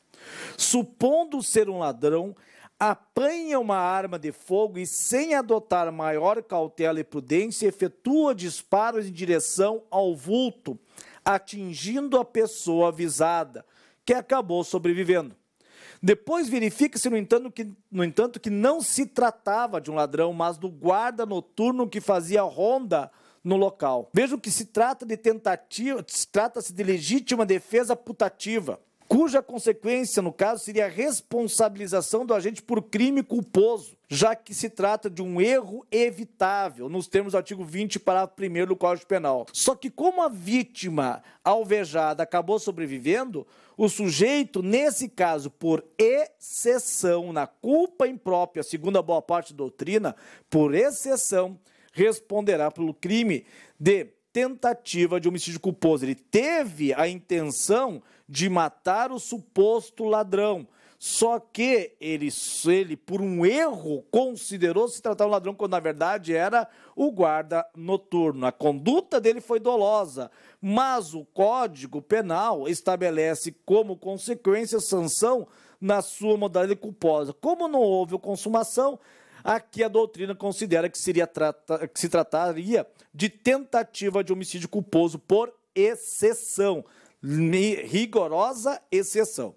Supondo 0.55 1.41
ser 1.41 1.69
um 1.69 1.79
ladrão, 1.79 2.35
apanha 2.79 3.59
uma 3.59 3.75
arma 3.75 4.17
de 4.17 4.31
fogo 4.31 4.79
e, 4.79 4.87
sem 4.87 5.35
adotar 5.35 5.91
maior 5.91 6.41
cautela 6.41 6.99
e 6.99 7.03
prudência, 7.03 7.67
efetua 7.67 8.33
disparos 8.33 9.05
em 9.05 9.11
direção 9.11 9.83
ao 9.91 10.15
vulto, 10.15 10.79
atingindo 11.25 12.17
a 12.17 12.23
pessoa 12.23 12.87
avisada, 12.87 13.65
que 14.05 14.13
acabou 14.13 14.63
sobrevivendo. 14.63 15.35
Depois 16.01 16.47
verifica-se, 16.47 17.09
no 17.09 17.17
entanto, 17.17 17.51
que, 17.51 17.69
no 17.91 18.05
entanto, 18.05 18.39
que 18.39 18.49
não 18.49 18.81
se 18.81 19.05
tratava 19.05 19.81
de 19.81 19.91
um 19.91 19.95
ladrão, 19.95 20.31
mas 20.31 20.57
do 20.57 20.69
guarda 20.69 21.25
noturno 21.25 21.89
que 21.89 21.99
fazia 21.99 22.41
ronda 22.41 23.11
no 23.43 23.57
local. 23.57 24.09
Vejam 24.13 24.39
que 24.39 24.49
se 24.49 24.65
trata 24.65 25.05
de 25.05 25.17
tentativa, 25.17 26.03
trata-se 26.31 26.71
de 26.71 26.83
legítima 26.83 27.45
defesa 27.45 27.97
putativa 27.97 28.79
cuja 29.09 29.41
consequência, 29.41 30.21
no 30.21 30.31
caso, 30.31 30.63
seria 30.63 30.85
a 30.85 30.89
responsabilização 30.89 32.23
do 32.23 32.33
agente 32.33 32.61
por 32.61 32.83
crime 32.83 33.23
culposo, 33.23 33.97
já 34.07 34.35
que 34.35 34.53
se 34.53 34.69
trata 34.69 35.09
de 35.09 35.23
um 35.23 35.41
erro 35.41 35.83
evitável, 35.91 36.87
nos 36.87 37.07
termos 37.07 37.31
do 37.31 37.37
artigo 37.37 37.65
20, 37.65 37.99
parágrafo 37.99 38.35
1 38.39 38.67
do 38.67 38.75
Código 38.75 39.07
Penal. 39.07 39.47
Só 39.51 39.73
que, 39.73 39.89
como 39.89 40.21
a 40.21 40.29
vítima 40.29 41.23
alvejada 41.43 42.21
acabou 42.21 42.59
sobrevivendo, 42.59 43.47
o 43.75 43.89
sujeito, 43.89 44.61
nesse 44.61 45.09
caso, 45.09 45.49
por 45.49 45.83
exceção, 45.97 47.33
na 47.33 47.47
culpa 47.47 48.07
imprópria, 48.07 48.61
segundo 48.61 48.99
a 48.99 49.01
boa 49.01 49.23
parte 49.23 49.53
da 49.53 49.57
doutrina, 49.57 50.15
por 50.51 50.75
exceção, 50.75 51.59
responderá 51.93 52.69
pelo 52.69 52.93
crime 52.93 53.43
de 53.79 54.05
tentativa 54.31 55.19
de 55.19 55.27
homicídio 55.27 55.59
culposo. 55.59 56.05
Ele 56.05 56.13
teve 56.13 56.93
a 56.93 57.07
intenção 57.07 58.03
de 58.29 58.47
matar 58.47 59.11
o 59.11 59.19
suposto 59.19 60.03
ladrão. 60.03 60.67
Só 60.99 61.39
que 61.39 61.93
ele, 61.99 62.27
ele, 62.67 62.97
por 62.97 63.21
um 63.21 63.45
erro, 63.45 64.03
considerou 64.11 64.87
se 64.89 65.01
tratar 65.01 65.25
um 65.25 65.29
ladrão 65.29 65.55
quando 65.55 65.71
na 65.71 65.79
verdade 65.79 66.35
era 66.35 66.67
o 66.93 67.09
guarda 67.09 67.65
noturno. 67.73 68.45
A 68.45 68.51
conduta 68.51 69.19
dele 69.19 69.39
foi 69.39 69.61
dolosa, 69.61 70.29
mas 70.61 71.13
o 71.13 71.23
Código 71.23 72.01
Penal 72.01 72.67
estabelece 72.67 73.55
como 73.65 73.95
consequência 73.95 74.81
sanção 74.81 75.47
na 75.79 76.01
sua 76.01 76.35
modalidade 76.35 76.79
culposa. 76.79 77.31
Como 77.31 77.69
não 77.69 77.79
houve 77.79 78.19
consumação, 78.19 78.99
aqui 79.41 79.81
a 79.81 79.87
doutrina 79.87 80.35
considera 80.35 80.89
que, 80.89 80.97
seria 80.97 81.25
trata, 81.25 81.87
que 81.87 81.99
se 81.99 82.09
trataria 82.09 82.85
de 83.13 83.29
tentativa 83.29 84.21
de 84.21 84.33
homicídio 84.33 84.67
culposo 84.67 85.17
por 85.17 85.53
exceção 85.73 86.83
rigorosa 87.23 88.81
exceção. 88.91 89.55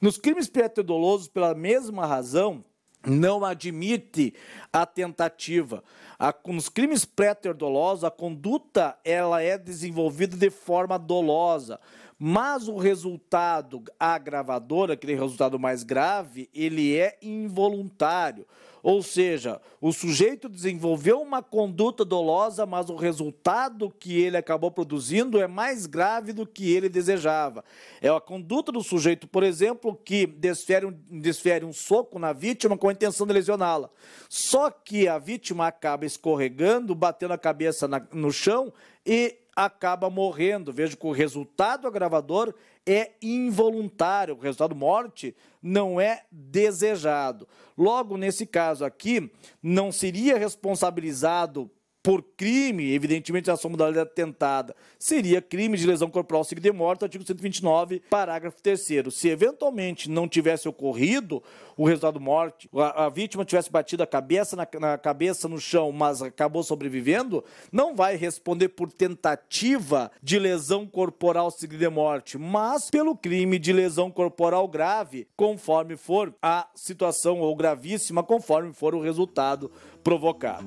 Nos 0.00 0.18
crimes 0.18 0.48
preterdolosos, 0.48 1.28
pela 1.28 1.54
mesma 1.54 2.06
razão, 2.06 2.64
não 3.06 3.44
admite 3.44 4.34
a 4.72 4.84
tentativa. 4.84 5.82
A, 6.18 6.34
nos 6.46 6.68
crimes 6.68 7.04
pré-dolosos, 7.04 8.04
a 8.04 8.10
conduta 8.10 8.98
ela 9.04 9.40
é 9.40 9.56
desenvolvida 9.56 10.36
de 10.36 10.50
forma 10.50 10.98
dolosa, 10.98 11.78
mas 12.18 12.66
o 12.66 12.76
resultado 12.76 13.82
agravador, 14.00 14.90
aquele 14.90 15.14
resultado 15.14 15.58
mais 15.58 15.82
grave, 15.82 16.48
ele 16.54 16.96
é 16.96 17.18
involuntário. 17.20 18.46
Ou 18.82 19.02
seja, 19.02 19.60
o 19.80 19.92
sujeito 19.92 20.48
desenvolveu 20.48 21.20
uma 21.20 21.42
conduta 21.42 22.04
dolosa, 22.04 22.64
mas 22.64 22.88
o 22.88 22.94
resultado 22.94 23.90
que 23.90 24.16
ele 24.16 24.36
acabou 24.36 24.70
produzindo 24.70 25.40
é 25.40 25.48
mais 25.48 25.86
grave 25.86 26.32
do 26.32 26.46
que 26.46 26.70
ele 26.70 26.88
desejava. 26.88 27.64
É 28.00 28.08
a 28.08 28.20
conduta 28.20 28.70
do 28.70 28.82
sujeito, 28.84 29.26
por 29.26 29.42
exemplo, 29.42 29.98
que 30.04 30.24
desfere 30.24 30.86
um, 30.86 30.92
desfere 31.10 31.64
um 31.64 31.72
soco 31.72 32.16
na 32.16 32.32
vítima 32.32 32.78
com 32.78 32.88
a 32.88 32.92
intenção 32.92 33.26
de 33.26 33.32
lesioná-la. 33.32 33.90
Só 34.28 34.70
que 34.70 35.08
a 35.08 35.18
vítima 35.18 35.66
acaba 35.66 36.06
escorregando, 36.06 36.94
batendo 36.94 37.34
a 37.34 37.38
cabeça 37.38 37.88
na, 37.88 38.00
no 38.12 38.30
chão 38.30 38.72
e 39.04 39.36
acaba 39.56 40.10
morrendo. 40.10 40.72
Veja 40.72 40.94
que 40.94 41.06
o 41.06 41.12
resultado 41.12 41.88
agravador 41.88 42.54
é 42.86 43.12
involuntário, 43.22 44.34
o 44.34 44.38
resultado 44.38 44.76
morte 44.76 45.34
não 45.62 46.00
é 46.00 46.24
desejado. 46.30 47.48
Logo, 47.76 48.16
nesse 48.16 48.46
caso 48.46 48.84
aqui, 48.84 49.32
não 49.62 49.90
seria 49.90 50.38
responsabilizado 50.38 51.70
por 52.06 52.22
crime, 52.36 52.94
evidentemente 52.94 53.50
a 53.50 53.56
sua 53.56 53.68
modalidade 53.68 54.10
tentada, 54.14 54.76
seria 54.96 55.42
crime 55.42 55.76
de 55.76 55.84
lesão 55.84 56.08
corporal 56.08 56.44
seguida 56.44 56.70
de 56.70 56.76
morte, 56.76 57.02
artigo 57.02 57.26
129, 57.26 58.00
parágrafo 58.08 58.62
3 58.62 58.80
Se 59.10 59.28
eventualmente 59.28 60.08
não 60.08 60.28
tivesse 60.28 60.68
ocorrido 60.68 61.42
o 61.76 61.84
resultado 61.84 62.20
morte, 62.20 62.70
a, 62.76 63.06
a 63.06 63.08
vítima 63.08 63.44
tivesse 63.44 63.72
batido 63.72 64.04
a 64.04 64.06
cabeça 64.06 64.54
na, 64.54 64.68
na, 64.78 64.96
cabeça 64.96 65.48
no 65.48 65.58
chão, 65.58 65.90
mas 65.90 66.22
acabou 66.22 66.62
sobrevivendo, 66.62 67.44
não 67.72 67.96
vai 67.96 68.14
responder 68.14 68.68
por 68.68 68.92
tentativa 68.92 70.08
de 70.22 70.38
lesão 70.38 70.86
corporal 70.86 71.50
seguida 71.50 71.88
de 71.88 71.90
morte, 71.90 72.38
mas 72.38 72.88
pelo 72.88 73.16
crime 73.16 73.58
de 73.58 73.72
lesão 73.72 74.12
corporal 74.12 74.68
grave, 74.68 75.26
conforme 75.36 75.96
for 75.96 76.32
a 76.40 76.68
situação 76.72 77.40
ou 77.40 77.56
gravíssima, 77.56 78.22
conforme 78.22 78.72
for 78.72 78.94
o 78.94 79.00
resultado 79.00 79.72
provocado. 80.06 80.64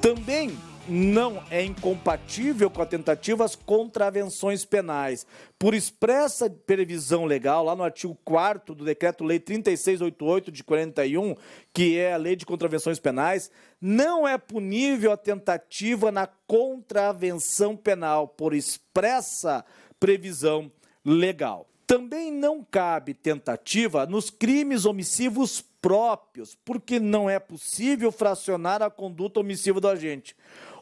Também 0.00 0.56
não 0.88 1.42
é 1.50 1.64
incompatível 1.64 2.70
com 2.70 2.80
a 2.80 2.86
tentativa 2.86 3.44
as 3.44 3.56
contravenções 3.56 4.64
penais. 4.64 5.26
Por 5.58 5.74
expressa 5.74 6.48
previsão 6.48 7.24
legal, 7.24 7.64
lá 7.64 7.74
no 7.74 7.82
artigo 7.82 8.16
4 8.24 8.72
do 8.72 8.84
Decreto-Lei 8.84 9.40
3688 9.40 10.52
de 10.52 10.62
41, 10.62 11.34
que 11.74 11.98
é 11.98 12.12
a 12.12 12.16
Lei 12.16 12.36
de 12.36 12.46
Contravenções 12.46 13.00
Penais, 13.00 13.50
não 13.80 14.28
é 14.28 14.38
punível 14.38 15.10
a 15.10 15.16
tentativa 15.16 16.12
na 16.12 16.28
contravenção 16.46 17.76
penal, 17.76 18.28
por 18.28 18.54
expressa 18.54 19.64
previsão 19.98 20.70
legal. 21.06 21.68
Também 21.86 22.32
não 22.32 22.64
cabe 22.68 23.14
tentativa 23.14 24.04
nos 24.06 24.28
crimes 24.28 24.84
omissivos 24.84 25.64
próprios, 25.80 26.58
porque 26.64 26.98
não 26.98 27.30
é 27.30 27.38
possível 27.38 28.10
fracionar 28.10 28.82
a 28.82 28.90
conduta 28.90 29.38
omissiva 29.38 29.80
do 29.80 29.86
agente. 29.86 30.34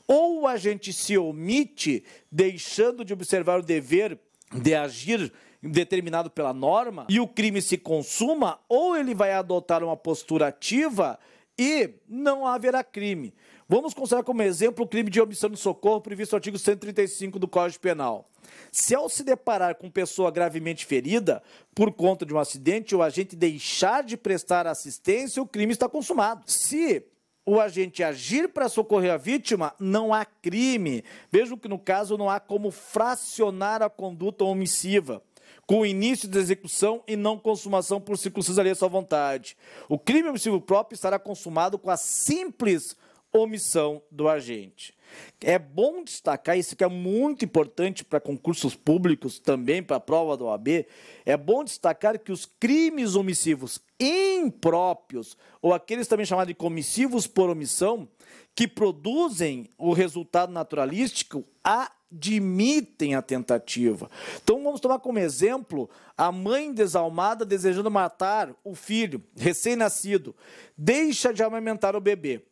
Ou 0.09 0.41
o 0.41 0.47
agente 0.47 0.95
se 0.95 1.19
omite, 1.19 2.03
deixando 2.33 3.05
de 3.05 3.13
observar 3.13 3.61
o 3.61 3.63
dever 3.63 4.19
de 4.51 4.75
agir 4.75 5.31
determinado 5.63 6.31
pela 6.31 6.55
norma, 6.55 7.07
e 7.09 7.21
o 7.21 7.29
crime 7.29 7.61
se 7.61 7.77
consuma, 7.77 8.59
ou 8.69 8.97
ele 8.97 9.15
vai 9.15 9.33
adotar 9.33 9.83
uma 9.83 9.97
postura 9.97 10.49
ativa 10.49 11.19
e 11.59 11.91
não 12.09 12.47
haverá 12.47 12.83
crime. 12.83 13.35
Vamos 13.67 13.95
considerar 13.95 14.23
como 14.23 14.43
exemplo 14.43 14.85
o 14.85 14.89
crime 14.89 15.09
de 15.09 15.21
omissão 15.23 15.49
de 15.49 15.57
socorro 15.57 16.01
previsto 16.03 16.33
no 16.33 16.37
artigo 16.37 16.59
135 16.59 17.39
do 17.39 17.49
Código 17.49 17.81
Penal. 17.81 18.29
Se 18.71 18.95
ao 18.95 19.09
se 19.09 19.25
deparar 19.25 19.77
com 19.77 19.91
pessoa 19.91 20.31
gravemente 20.31 20.85
ferida 20.85 21.43
por 21.75 21.91
conta 21.91 22.27
de 22.27 22.35
um 22.35 22.39
acidente, 22.39 22.95
o 22.95 23.03
agente 23.03 23.35
deixar 23.35 24.05
de 24.05 24.19
prestar 24.19 24.67
assistência, 24.67 25.43
o 25.43 25.47
crime 25.47 25.73
está 25.73 25.89
consumado. 25.89 26.43
Se 26.47 27.07
o 27.47 27.59
agente 27.59 28.03
agir 28.03 28.51
para 28.51 28.69
socorrer 28.69 29.15
a 29.15 29.17
vítima, 29.17 29.75
não 29.81 30.13
há 30.13 30.27
crime. 30.27 31.03
Vejam 31.33 31.57
que 31.57 31.69
no 31.69 31.79
caso 31.79 32.19
não 32.19 32.29
há 32.29 32.39
como 32.39 32.71
fracionar 32.71 33.83
a 33.83 33.89
conduta 33.89 34.45
omissiva 34.45 35.23
com 35.67 35.87
início 35.87 36.29
da 36.29 36.39
execução 36.39 37.03
e 37.09 37.17
não 37.17 37.39
consumação 37.39 37.99
por 37.99 38.19
circunstâncias 38.19 38.67
à 38.67 38.75
sua 38.75 38.89
vontade. 38.89 39.57
O 39.89 39.99
crime 39.99 40.29
omissivo 40.29 40.61
próprio 40.61 40.95
estará 40.95 41.19
consumado 41.19 41.79
com 41.79 41.91
a 41.91 41.97
simples 41.97 42.95
omissão 43.35 44.01
do 44.11 44.29
agente. 44.29 44.95
É 45.41 45.59
bom 45.59 46.03
destacar 46.03 46.57
isso 46.57 46.77
que 46.77 46.85
é 46.85 46.89
muito 46.89 47.45
importante 47.45 48.05
para 48.05 48.21
concursos 48.21 48.75
públicos, 48.75 49.39
também 49.39 49.83
para 49.83 49.97
a 49.97 50.01
prova 50.01 50.37
da 50.37 50.45
OAB. 50.45 50.87
É 51.27 51.37
bom 51.37 51.65
destacar 51.65 52.19
que 52.19 52.33
os 52.33 52.47
crimes 52.47 53.15
omissivos 53.15 53.81
impróprios, 54.01 55.37
ou 55.61 55.75
aqueles 55.75 56.07
também 56.07 56.25
chamados 56.25 56.49
de 56.49 56.55
comissivos 56.55 57.27
por 57.27 57.51
omissão, 57.51 58.09
que 58.55 58.69
produzem 58.69 59.69
o 59.77 59.93
resultado 59.93 60.53
naturalístico, 60.53 61.45
admitem 61.63 63.15
a 63.15 63.23
tentativa. 63.23 64.09
Então 64.43 64.63
vamos 64.63 64.81
tomar 64.81 65.01
como 65.01 65.19
exemplo 65.19 65.91
a 66.17 66.31
mãe 66.31 66.73
desalmada 66.73 67.45
desejando 67.45 67.91
matar 67.91 68.55
o 68.63 68.75
filho 68.75 69.23
recém-nascido, 69.37 70.35
deixa 70.79 71.33
de 71.33 71.43
amamentar 71.43 71.97
o 71.97 72.01
bebê 72.01 72.43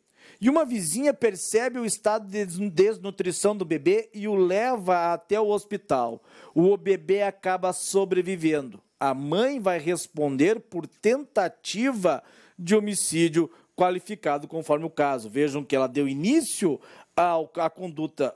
E 0.43 0.49
uma 0.49 0.65
vizinha 0.65 1.13
percebe 1.13 1.79
o 1.79 1.85
estado 1.85 2.27
de 2.27 2.45
desnutrição 2.69 3.55
do 3.55 3.63
bebê 3.63 4.09
e 4.13 4.27
o 4.27 4.35
leva 4.35 5.13
até 5.13 5.39
o 5.39 5.47
hospital. 5.47 6.21
O 6.53 6.75
bebê 6.75 7.21
acaba 7.21 7.71
sobrevivendo. 7.71 8.83
A 8.99 9.13
mãe 9.13 9.57
vai 9.61 9.79
responder 9.79 10.59
por 10.59 10.85
tentativa 10.85 12.21
de 12.59 12.75
homicídio 12.75 13.49
qualificado 13.73 14.45
conforme 14.45 14.83
o 14.83 14.89
caso. 14.89 15.29
Vejam 15.29 15.63
que 15.63 15.77
ela 15.77 15.87
deu 15.87 16.09
início 16.09 16.77
à, 17.15 17.69
conduta, 17.69 18.35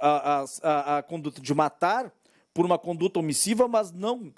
conduta 1.09 1.41
de 1.41 1.53
matar 1.53 2.09
por 2.53 2.65
uma 2.65 2.79
conduta 2.79 3.19
omissiva, 3.19 3.67
mas 3.67 3.91
não 3.91 4.31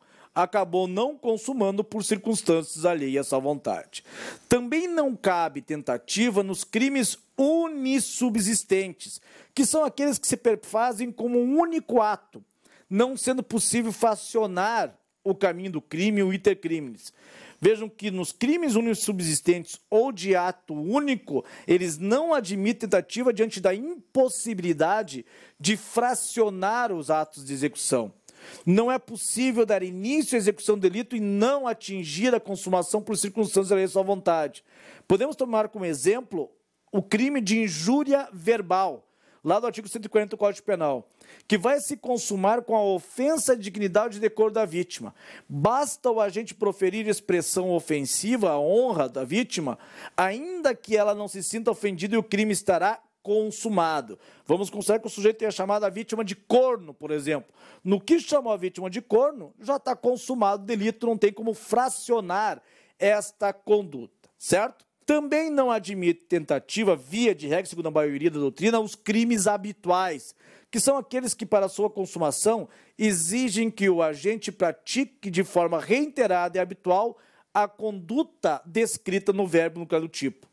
acabou 0.43 0.88
não 0.88 1.17
consumando 1.17 1.84
por 1.84 2.04
circunstâncias 2.04 2.86
alheias 2.86 3.34
à 3.34 3.39
vontade. 3.39 4.04
Também 4.47 4.88
não 4.88 5.15
cabe 5.15 5.62
tentativa 5.62 6.43
nos 6.43 6.63
crimes 6.63 7.17
unissubsistentes, 7.38 9.21
que 9.54 9.65
são 9.65 9.84
aqueles 9.84 10.17
que 10.17 10.28
se 10.28 10.39
fazem 10.63 11.12
como 11.12 11.39
um 11.39 11.58
único 11.58 12.02
ato, 12.02 12.43
não 12.89 13.15
sendo 13.15 13.43
possível 13.43 13.91
facionar 13.91 14.97
o 15.23 15.36
caminho 15.36 15.71
do 15.71 15.82
crime, 15.82 16.23
o 16.23 16.34
iter 16.34 16.56
crimes. 16.56 17.13
Vejam 17.62 17.89
que 17.89 18.10
nos 18.10 18.32
crimes 18.32 18.75
unissubsistentes 18.75 19.80
ou 19.89 20.13
de 20.13 20.34
ato 20.34 20.73
único, 20.73 21.43
eles 21.67 21.97
não 21.97 22.34
admitem 22.34 22.88
tentativa 22.88 23.34
diante 23.34 23.60
da 23.60 23.75
impossibilidade 23.75 25.25
de 25.60 25.75
fracionar 25.75 26.91
os 26.93 27.10
atos 27.10 27.43
de 27.43 27.54
execução. 27.54 28.13
Não 28.65 28.91
é 28.91 28.97
possível 28.99 29.65
dar 29.65 29.84
início 29.84 30.36
à 30.36 30.38
execução 30.38 30.75
do 30.75 30.82
delito 30.82 31.15
e 31.15 31.19
não 31.19 31.67
atingir 31.67 32.34
a 32.34 32.39
consumação 32.39 33.02
por 33.02 33.17
circunstâncias 33.17 33.80
da 33.80 33.88
sua 33.88 34.04
vontade. 34.04 34.63
Podemos 35.08 35.36
tomar 35.36 35.69
como 35.69 35.86
exemplo 35.86 36.49
o 36.91 37.02
crime 37.02 37.41
de 37.41 37.60
injúria 37.60 38.28
verbal, 38.34 39.08
lá 39.43 39.60
do 39.60 39.67
artigo 39.67 39.88
140 39.88 40.32
do 40.32 40.38
Código 40.38 40.65
Penal, 40.65 41.08
que 41.47 41.58
vai 41.58 41.80
se 41.80 41.95
consumar 41.95 42.62
com 42.62 42.75
a 42.75 42.84
ofensa 42.84 43.54
à 43.54 43.56
dignidade 43.56 44.17
e 44.17 44.19
decoro 44.19 44.52
da 44.52 44.65
vítima. 44.65 45.13
Basta 45.47 46.10
o 46.12 46.19
agente 46.19 46.54
proferir 46.54 47.08
expressão 47.08 47.71
ofensiva 47.71 48.52
à 48.52 48.60
honra 48.60 49.08
da 49.08 49.23
vítima, 49.23 49.78
ainda 50.17 50.75
que 50.75 50.97
ela 50.97 51.15
não 51.15 51.28
se 51.28 51.43
sinta 51.43 51.71
ofendida 51.71 52.15
e 52.15 52.17
o 52.17 52.23
crime 52.23 52.52
estará 52.52 52.99
consumado. 53.30 54.18
Vamos 54.44 54.72
considerar 54.72 54.98
que 54.98 55.06
o 55.06 55.10
sujeito 55.10 55.38
tenha 55.38 55.52
chamado 55.52 55.84
a 55.84 55.89
vítima 55.89 56.26
de 56.26 56.36
corno, 56.36 56.96
por 56.96 57.12
exemplo. 57.12 57.54
No 57.84 58.02
que 58.02 58.20
chamou 58.20 58.52
a 58.52 58.58
vítima 58.58 58.89
de 58.89 59.04
corno, 59.04 59.54
já 59.60 59.76
está 59.76 59.96
consumado 59.96 60.63
o 60.63 60.65
delito, 60.65 61.06
não 61.06 61.15
tem 61.15 61.32
como 61.32 61.54
fracionar 61.54 62.60
esta 62.98 63.54
conduta, 63.54 64.28
certo? 64.36 64.84
Também 65.06 65.52
não 65.52 65.70
admite 65.70 66.22
tentativa, 66.22 66.96
via 66.96 67.36
de 67.36 67.48
regra, 67.48 67.68
segundo 67.68 67.89
a 67.89 67.92
maioria 67.92 68.32
da 68.32 68.39
doutrina, 68.39 68.80
os 68.80 68.96
crimes 68.96 69.46
habituais, 69.46 70.34
que 70.72 70.80
são 70.80 70.98
aqueles 70.98 71.36
que, 71.36 71.46
para 71.46 71.70
sua 71.70 71.88
consumação, 71.88 72.68
exigem 72.98 73.70
que 73.70 73.88
o 73.92 74.02
agente 74.02 74.52
pratique 74.52 75.30
de 75.30 75.44
forma 75.44 75.80
reiterada 75.80 76.58
e 76.58 76.62
habitual 76.62 77.15
a 77.54 77.68
conduta 77.68 78.60
descrita 78.65 79.32
no 79.32 79.46
verbo 79.46 79.80
no 79.80 79.86
caso 79.86 80.08
do 80.08 80.10
tipo. 80.10 80.50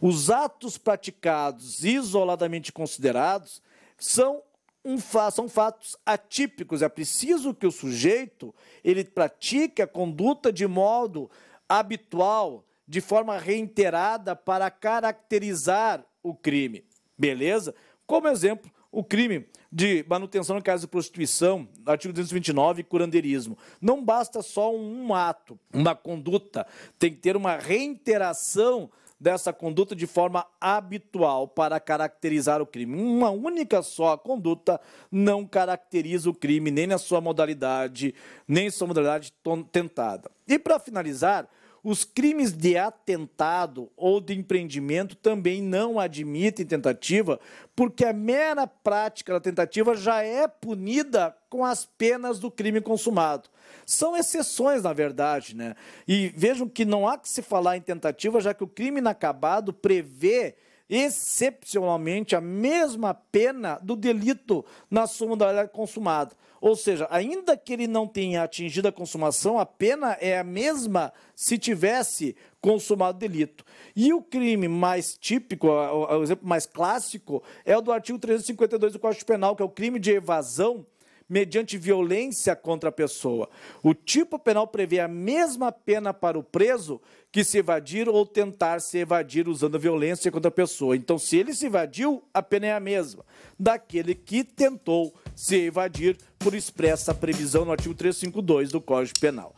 Os 0.00 0.30
atos 0.30 0.78
praticados 0.78 1.84
isoladamente 1.84 2.72
considerados 2.72 3.62
são, 3.96 4.42
um, 4.84 4.98
são 4.98 5.48
fatos 5.48 5.96
atípicos. 6.04 6.82
É 6.82 6.88
preciso 6.88 7.54
que 7.54 7.66
o 7.66 7.72
sujeito 7.72 8.54
ele 8.82 9.04
pratique 9.04 9.82
a 9.82 9.86
conduta 9.86 10.52
de 10.52 10.66
modo 10.66 11.30
habitual, 11.68 12.64
de 12.86 13.00
forma 13.00 13.38
reiterada, 13.38 14.34
para 14.34 14.70
caracterizar 14.70 16.04
o 16.22 16.34
crime. 16.34 16.84
Beleza? 17.16 17.74
Como 18.06 18.28
exemplo, 18.28 18.70
o 18.90 19.04
crime 19.04 19.46
de 19.70 20.04
manutenção 20.08 20.56
em 20.56 20.62
casa 20.62 20.82
de 20.82 20.86
prostituição, 20.86 21.68
artigo 21.84 22.12
229, 22.12 22.82
curandeirismo. 22.84 23.56
Não 23.80 24.02
basta 24.02 24.40
só 24.40 24.74
um 24.74 25.14
ato, 25.14 25.58
uma 25.72 25.94
conduta, 25.94 26.66
tem 26.98 27.10
que 27.10 27.18
ter 27.18 27.36
uma 27.36 27.56
reiteração 27.56 28.90
dessa 29.20 29.52
conduta 29.52 29.96
de 29.96 30.06
forma 30.06 30.46
habitual 30.60 31.48
para 31.48 31.80
caracterizar 31.80 32.62
o 32.62 32.66
crime. 32.66 33.00
Uma 33.00 33.30
única 33.30 33.82
só 33.82 34.16
conduta 34.16 34.80
não 35.10 35.46
caracteriza 35.46 36.30
o 36.30 36.34
crime, 36.34 36.70
nem 36.70 36.86
na 36.86 36.98
sua 36.98 37.20
modalidade, 37.20 38.14
nem 38.46 38.70
sua 38.70 38.86
modalidade 38.86 39.32
tentada. 39.72 40.30
E 40.46 40.58
para 40.58 40.78
finalizar, 40.78 41.48
os 41.88 42.04
crimes 42.04 42.52
de 42.52 42.76
atentado 42.76 43.90
ou 43.96 44.20
de 44.20 44.38
empreendimento 44.38 45.16
também 45.16 45.62
não 45.62 45.98
admitem 45.98 46.66
tentativa, 46.66 47.40
porque 47.74 48.04
a 48.04 48.12
mera 48.12 48.66
prática 48.66 49.32
da 49.32 49.40
tentativa 49.40 49.96
já 49.96 50.22
é 50.22 50.46
punida 50.46 51.34
com 51.48 51.64
as 51.64 51.86
penas 51.86 52.38
do 52.38 52.50
crime 52.50 52.82
consumado. 52.82 53.48
São 53.86 54.14
exceções, 54.14 54.82
na 54.82 54.92
verdade, 54.92 55.56
né? 55.56 55.74
E 56.06 56.28
vejam 56.36 56.68
que 56.68 56.84
não 56.84 57.08
há 57.08 57.16
que 57.16 57.26
se 57.26 57.40
falar 57.40 57.78
em 57.78 57.80
tentativa, 57.80 58.38
já 58.38 58.52
que 58.52 58.62
o 58.62 58.68
crime 58.68 58.98
inacabado 58.98 59.72
prevê 59.72 60.56
excepcionalmente 60.88 62.34
a 62.34 62.40
mesma 62.40 63.12
pena 63.14 63.78
do 63.82 63.94
delito 63.94 64.64
na 64.90 65.06
sua 65.06 65.28
modalidade 65.28 65.70
consumada. 65.70 66.34
Ou 66.60 66.74
seja, 66.74 67.06
ainda 67.10 67.56
que 67.56 67.72
ele 67.72 67.86
não 67.86 68.06
tenha 68.06 68.42
atingido 68.42 68.88
a 68.88 68.92
consumação, 68.92 69.58
a 69.58 69.66
pena 69.66 70.16
é 70.20 70.38
a 70.38 70.44
mesma 70.44 71.12
se 71.34 71.56
tivesse 71.56 72.34
consumado 72.60 73.18
delito. 73.18 73.64
E 73.94 74.12
o 74.12 74.20
crime 74.20 74.66
mais 74.66 75.16
típico, 75.16 75.68
o 75.68 76.22
exemplo 76.22 76.48
mais 76.48 76.66
clássico, 76.66 77.42
é 77.64 77.76
o 77.76 77.80
do 77.80 77.92
artigo 77.92 78.18
352 78.18 78.92
do 78.92 78.98
Código 78.98 79.24
Penal, 79.24 79.54
que 79.54 79.62
é 79.62 79.64
o 79.64 79.70
crime 79.70 80.00
de 80.00 80.12
evasão 80.12 80.84
mediante 81.28 81.76
violência 81.76 82.56
contra 82.56 82.88
a 82.88 82.92
pessoa. 82.92 83.48
O 83.82 83.92
tipo 83.92 84.38
penal 84.38 84.66
prevê 84.66 85.00
a 85.00 85.08
mesma 85.08 85.70
pena 85.70 86.14
para 86.14 86.38
o 86.38 86.42
preso 86.42 87.00
que 87.30 87.44
se 87.44 87.58
evadir 87.58 88.08
ou 88.08 88.24
tentar 88.24 88.80
se 88.80 88.98
evadir 88.98 89.48
usando 89.48 89.74
a 89.74 89.78
violência 89.78 90.32
contra 90.32 90.48
a 90.48 90.52
pessoa. 90.52 90.96
Então, 90.96 91.18
se 91.18 91.36
ele 91.36 91.52
se 91.52 91.66
evadiu, 91.66 92.22
a 92.32 92.42
pena 92.42 92.66
é 92.68 92.72
a 92.72 92.80
mesma 92.80 93.24
daquele 93.58 94.14
que 94.14 94.42
tentou 94.42 95.12
se 95.34 95.56
evadir 95.56 96.16
por 96.38 96.54
expressa 96.54 97.14
previsão 97.14 97.64
no 97.64 97.72
artigo 97.72 97.94
352 97.94 98.70
do 98.70 98.80
Código 98.80 99.18
Penal. 99.20 99.57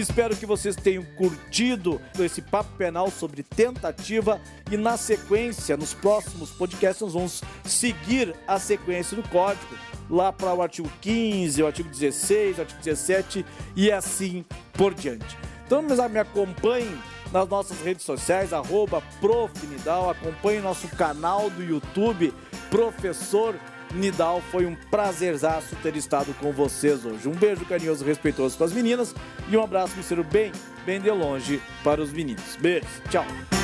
Espero 0.00 0.36
que 0.36 0.46
vocês 0.46 0.76
tenham 0.76 1.02
curtido 1.16 2.00
esse 2.20 2.40
papo 2.40 2.70
penal 2.76 3.10
sobre 3.10 3.42
tentativa 3.42 4.40
e 4.70 4.76
na 4.76 4.96
sequência, 4.96 5.76
nos 5.76 5.92
próximos 5.92 6.50
podcasts, 6.50 7.02
nós 7.02 7.14
vamos 7.14 7.42
seguir 7.64 8.34
a 8.46 8.60
sequência 8.60 9.16
do 9.16 9.28
código. 9.28 9.74
Lá 10.08 10.32
para 10.32 10.54
o 10.54 10.62
artigo 10.62 10.90
15, 11.00 11.62
o 11.62 11.66
artigo 11.66 11.88
16, 11.88 12.58
o 12.58 12.60
artigo 12.60 12.80
17 12.80 13.44
e 13.74 13.90
assim 13.90 14.44
por 14.72 14.94
diante. 14.94 15.36
Então, 15.66 15.82
me 15.82 16.18
acompanhem 16.18 16.96
nas 17.32 17.48
nossas 17.48 17.80
redes 17.80 18.04
sociais, 18.04 18.52
arroba 18.52 19.02
Profinidal, 19.20 20.08
acompanhe 20.10 20.60
nosso 20.60 20.88
canal 20.88 21.50
do 21.50 21.62
YouTube, 21.62 22.32
Professor 22.70 23.54
Nidal, 23.94 24.42
foi 24.50 24.66
um 24.66 24.74
prazerzaço 24.74 25.76
ter 25.82 25.96
estado 25.96 26.34
com 26.40 26.52
vocês 26.52 27.04
hoje. 27.04 27.28
Um 27.28 27.34
beijo 27.34 27.64
carinhoso, 27.64 28.04
respeitoso 28.04 28.56
para 28.56 28.66
as 28.66 28.72
meninas 28.72 29.14
e 29.48 29.56
um 29.56 29.62
abraço, 29.62 29.94
Mr. 29.94 30.22
Bem, 30.22 30.52
bem 30.84 31.00
de 31.00 31.10
longe 31.10 31.60
para 31.82 32.00
os 32.00 32.12
meninos. 32.12 32.56
Beijo, 32.60 32.86
tchau. 33.10 33.57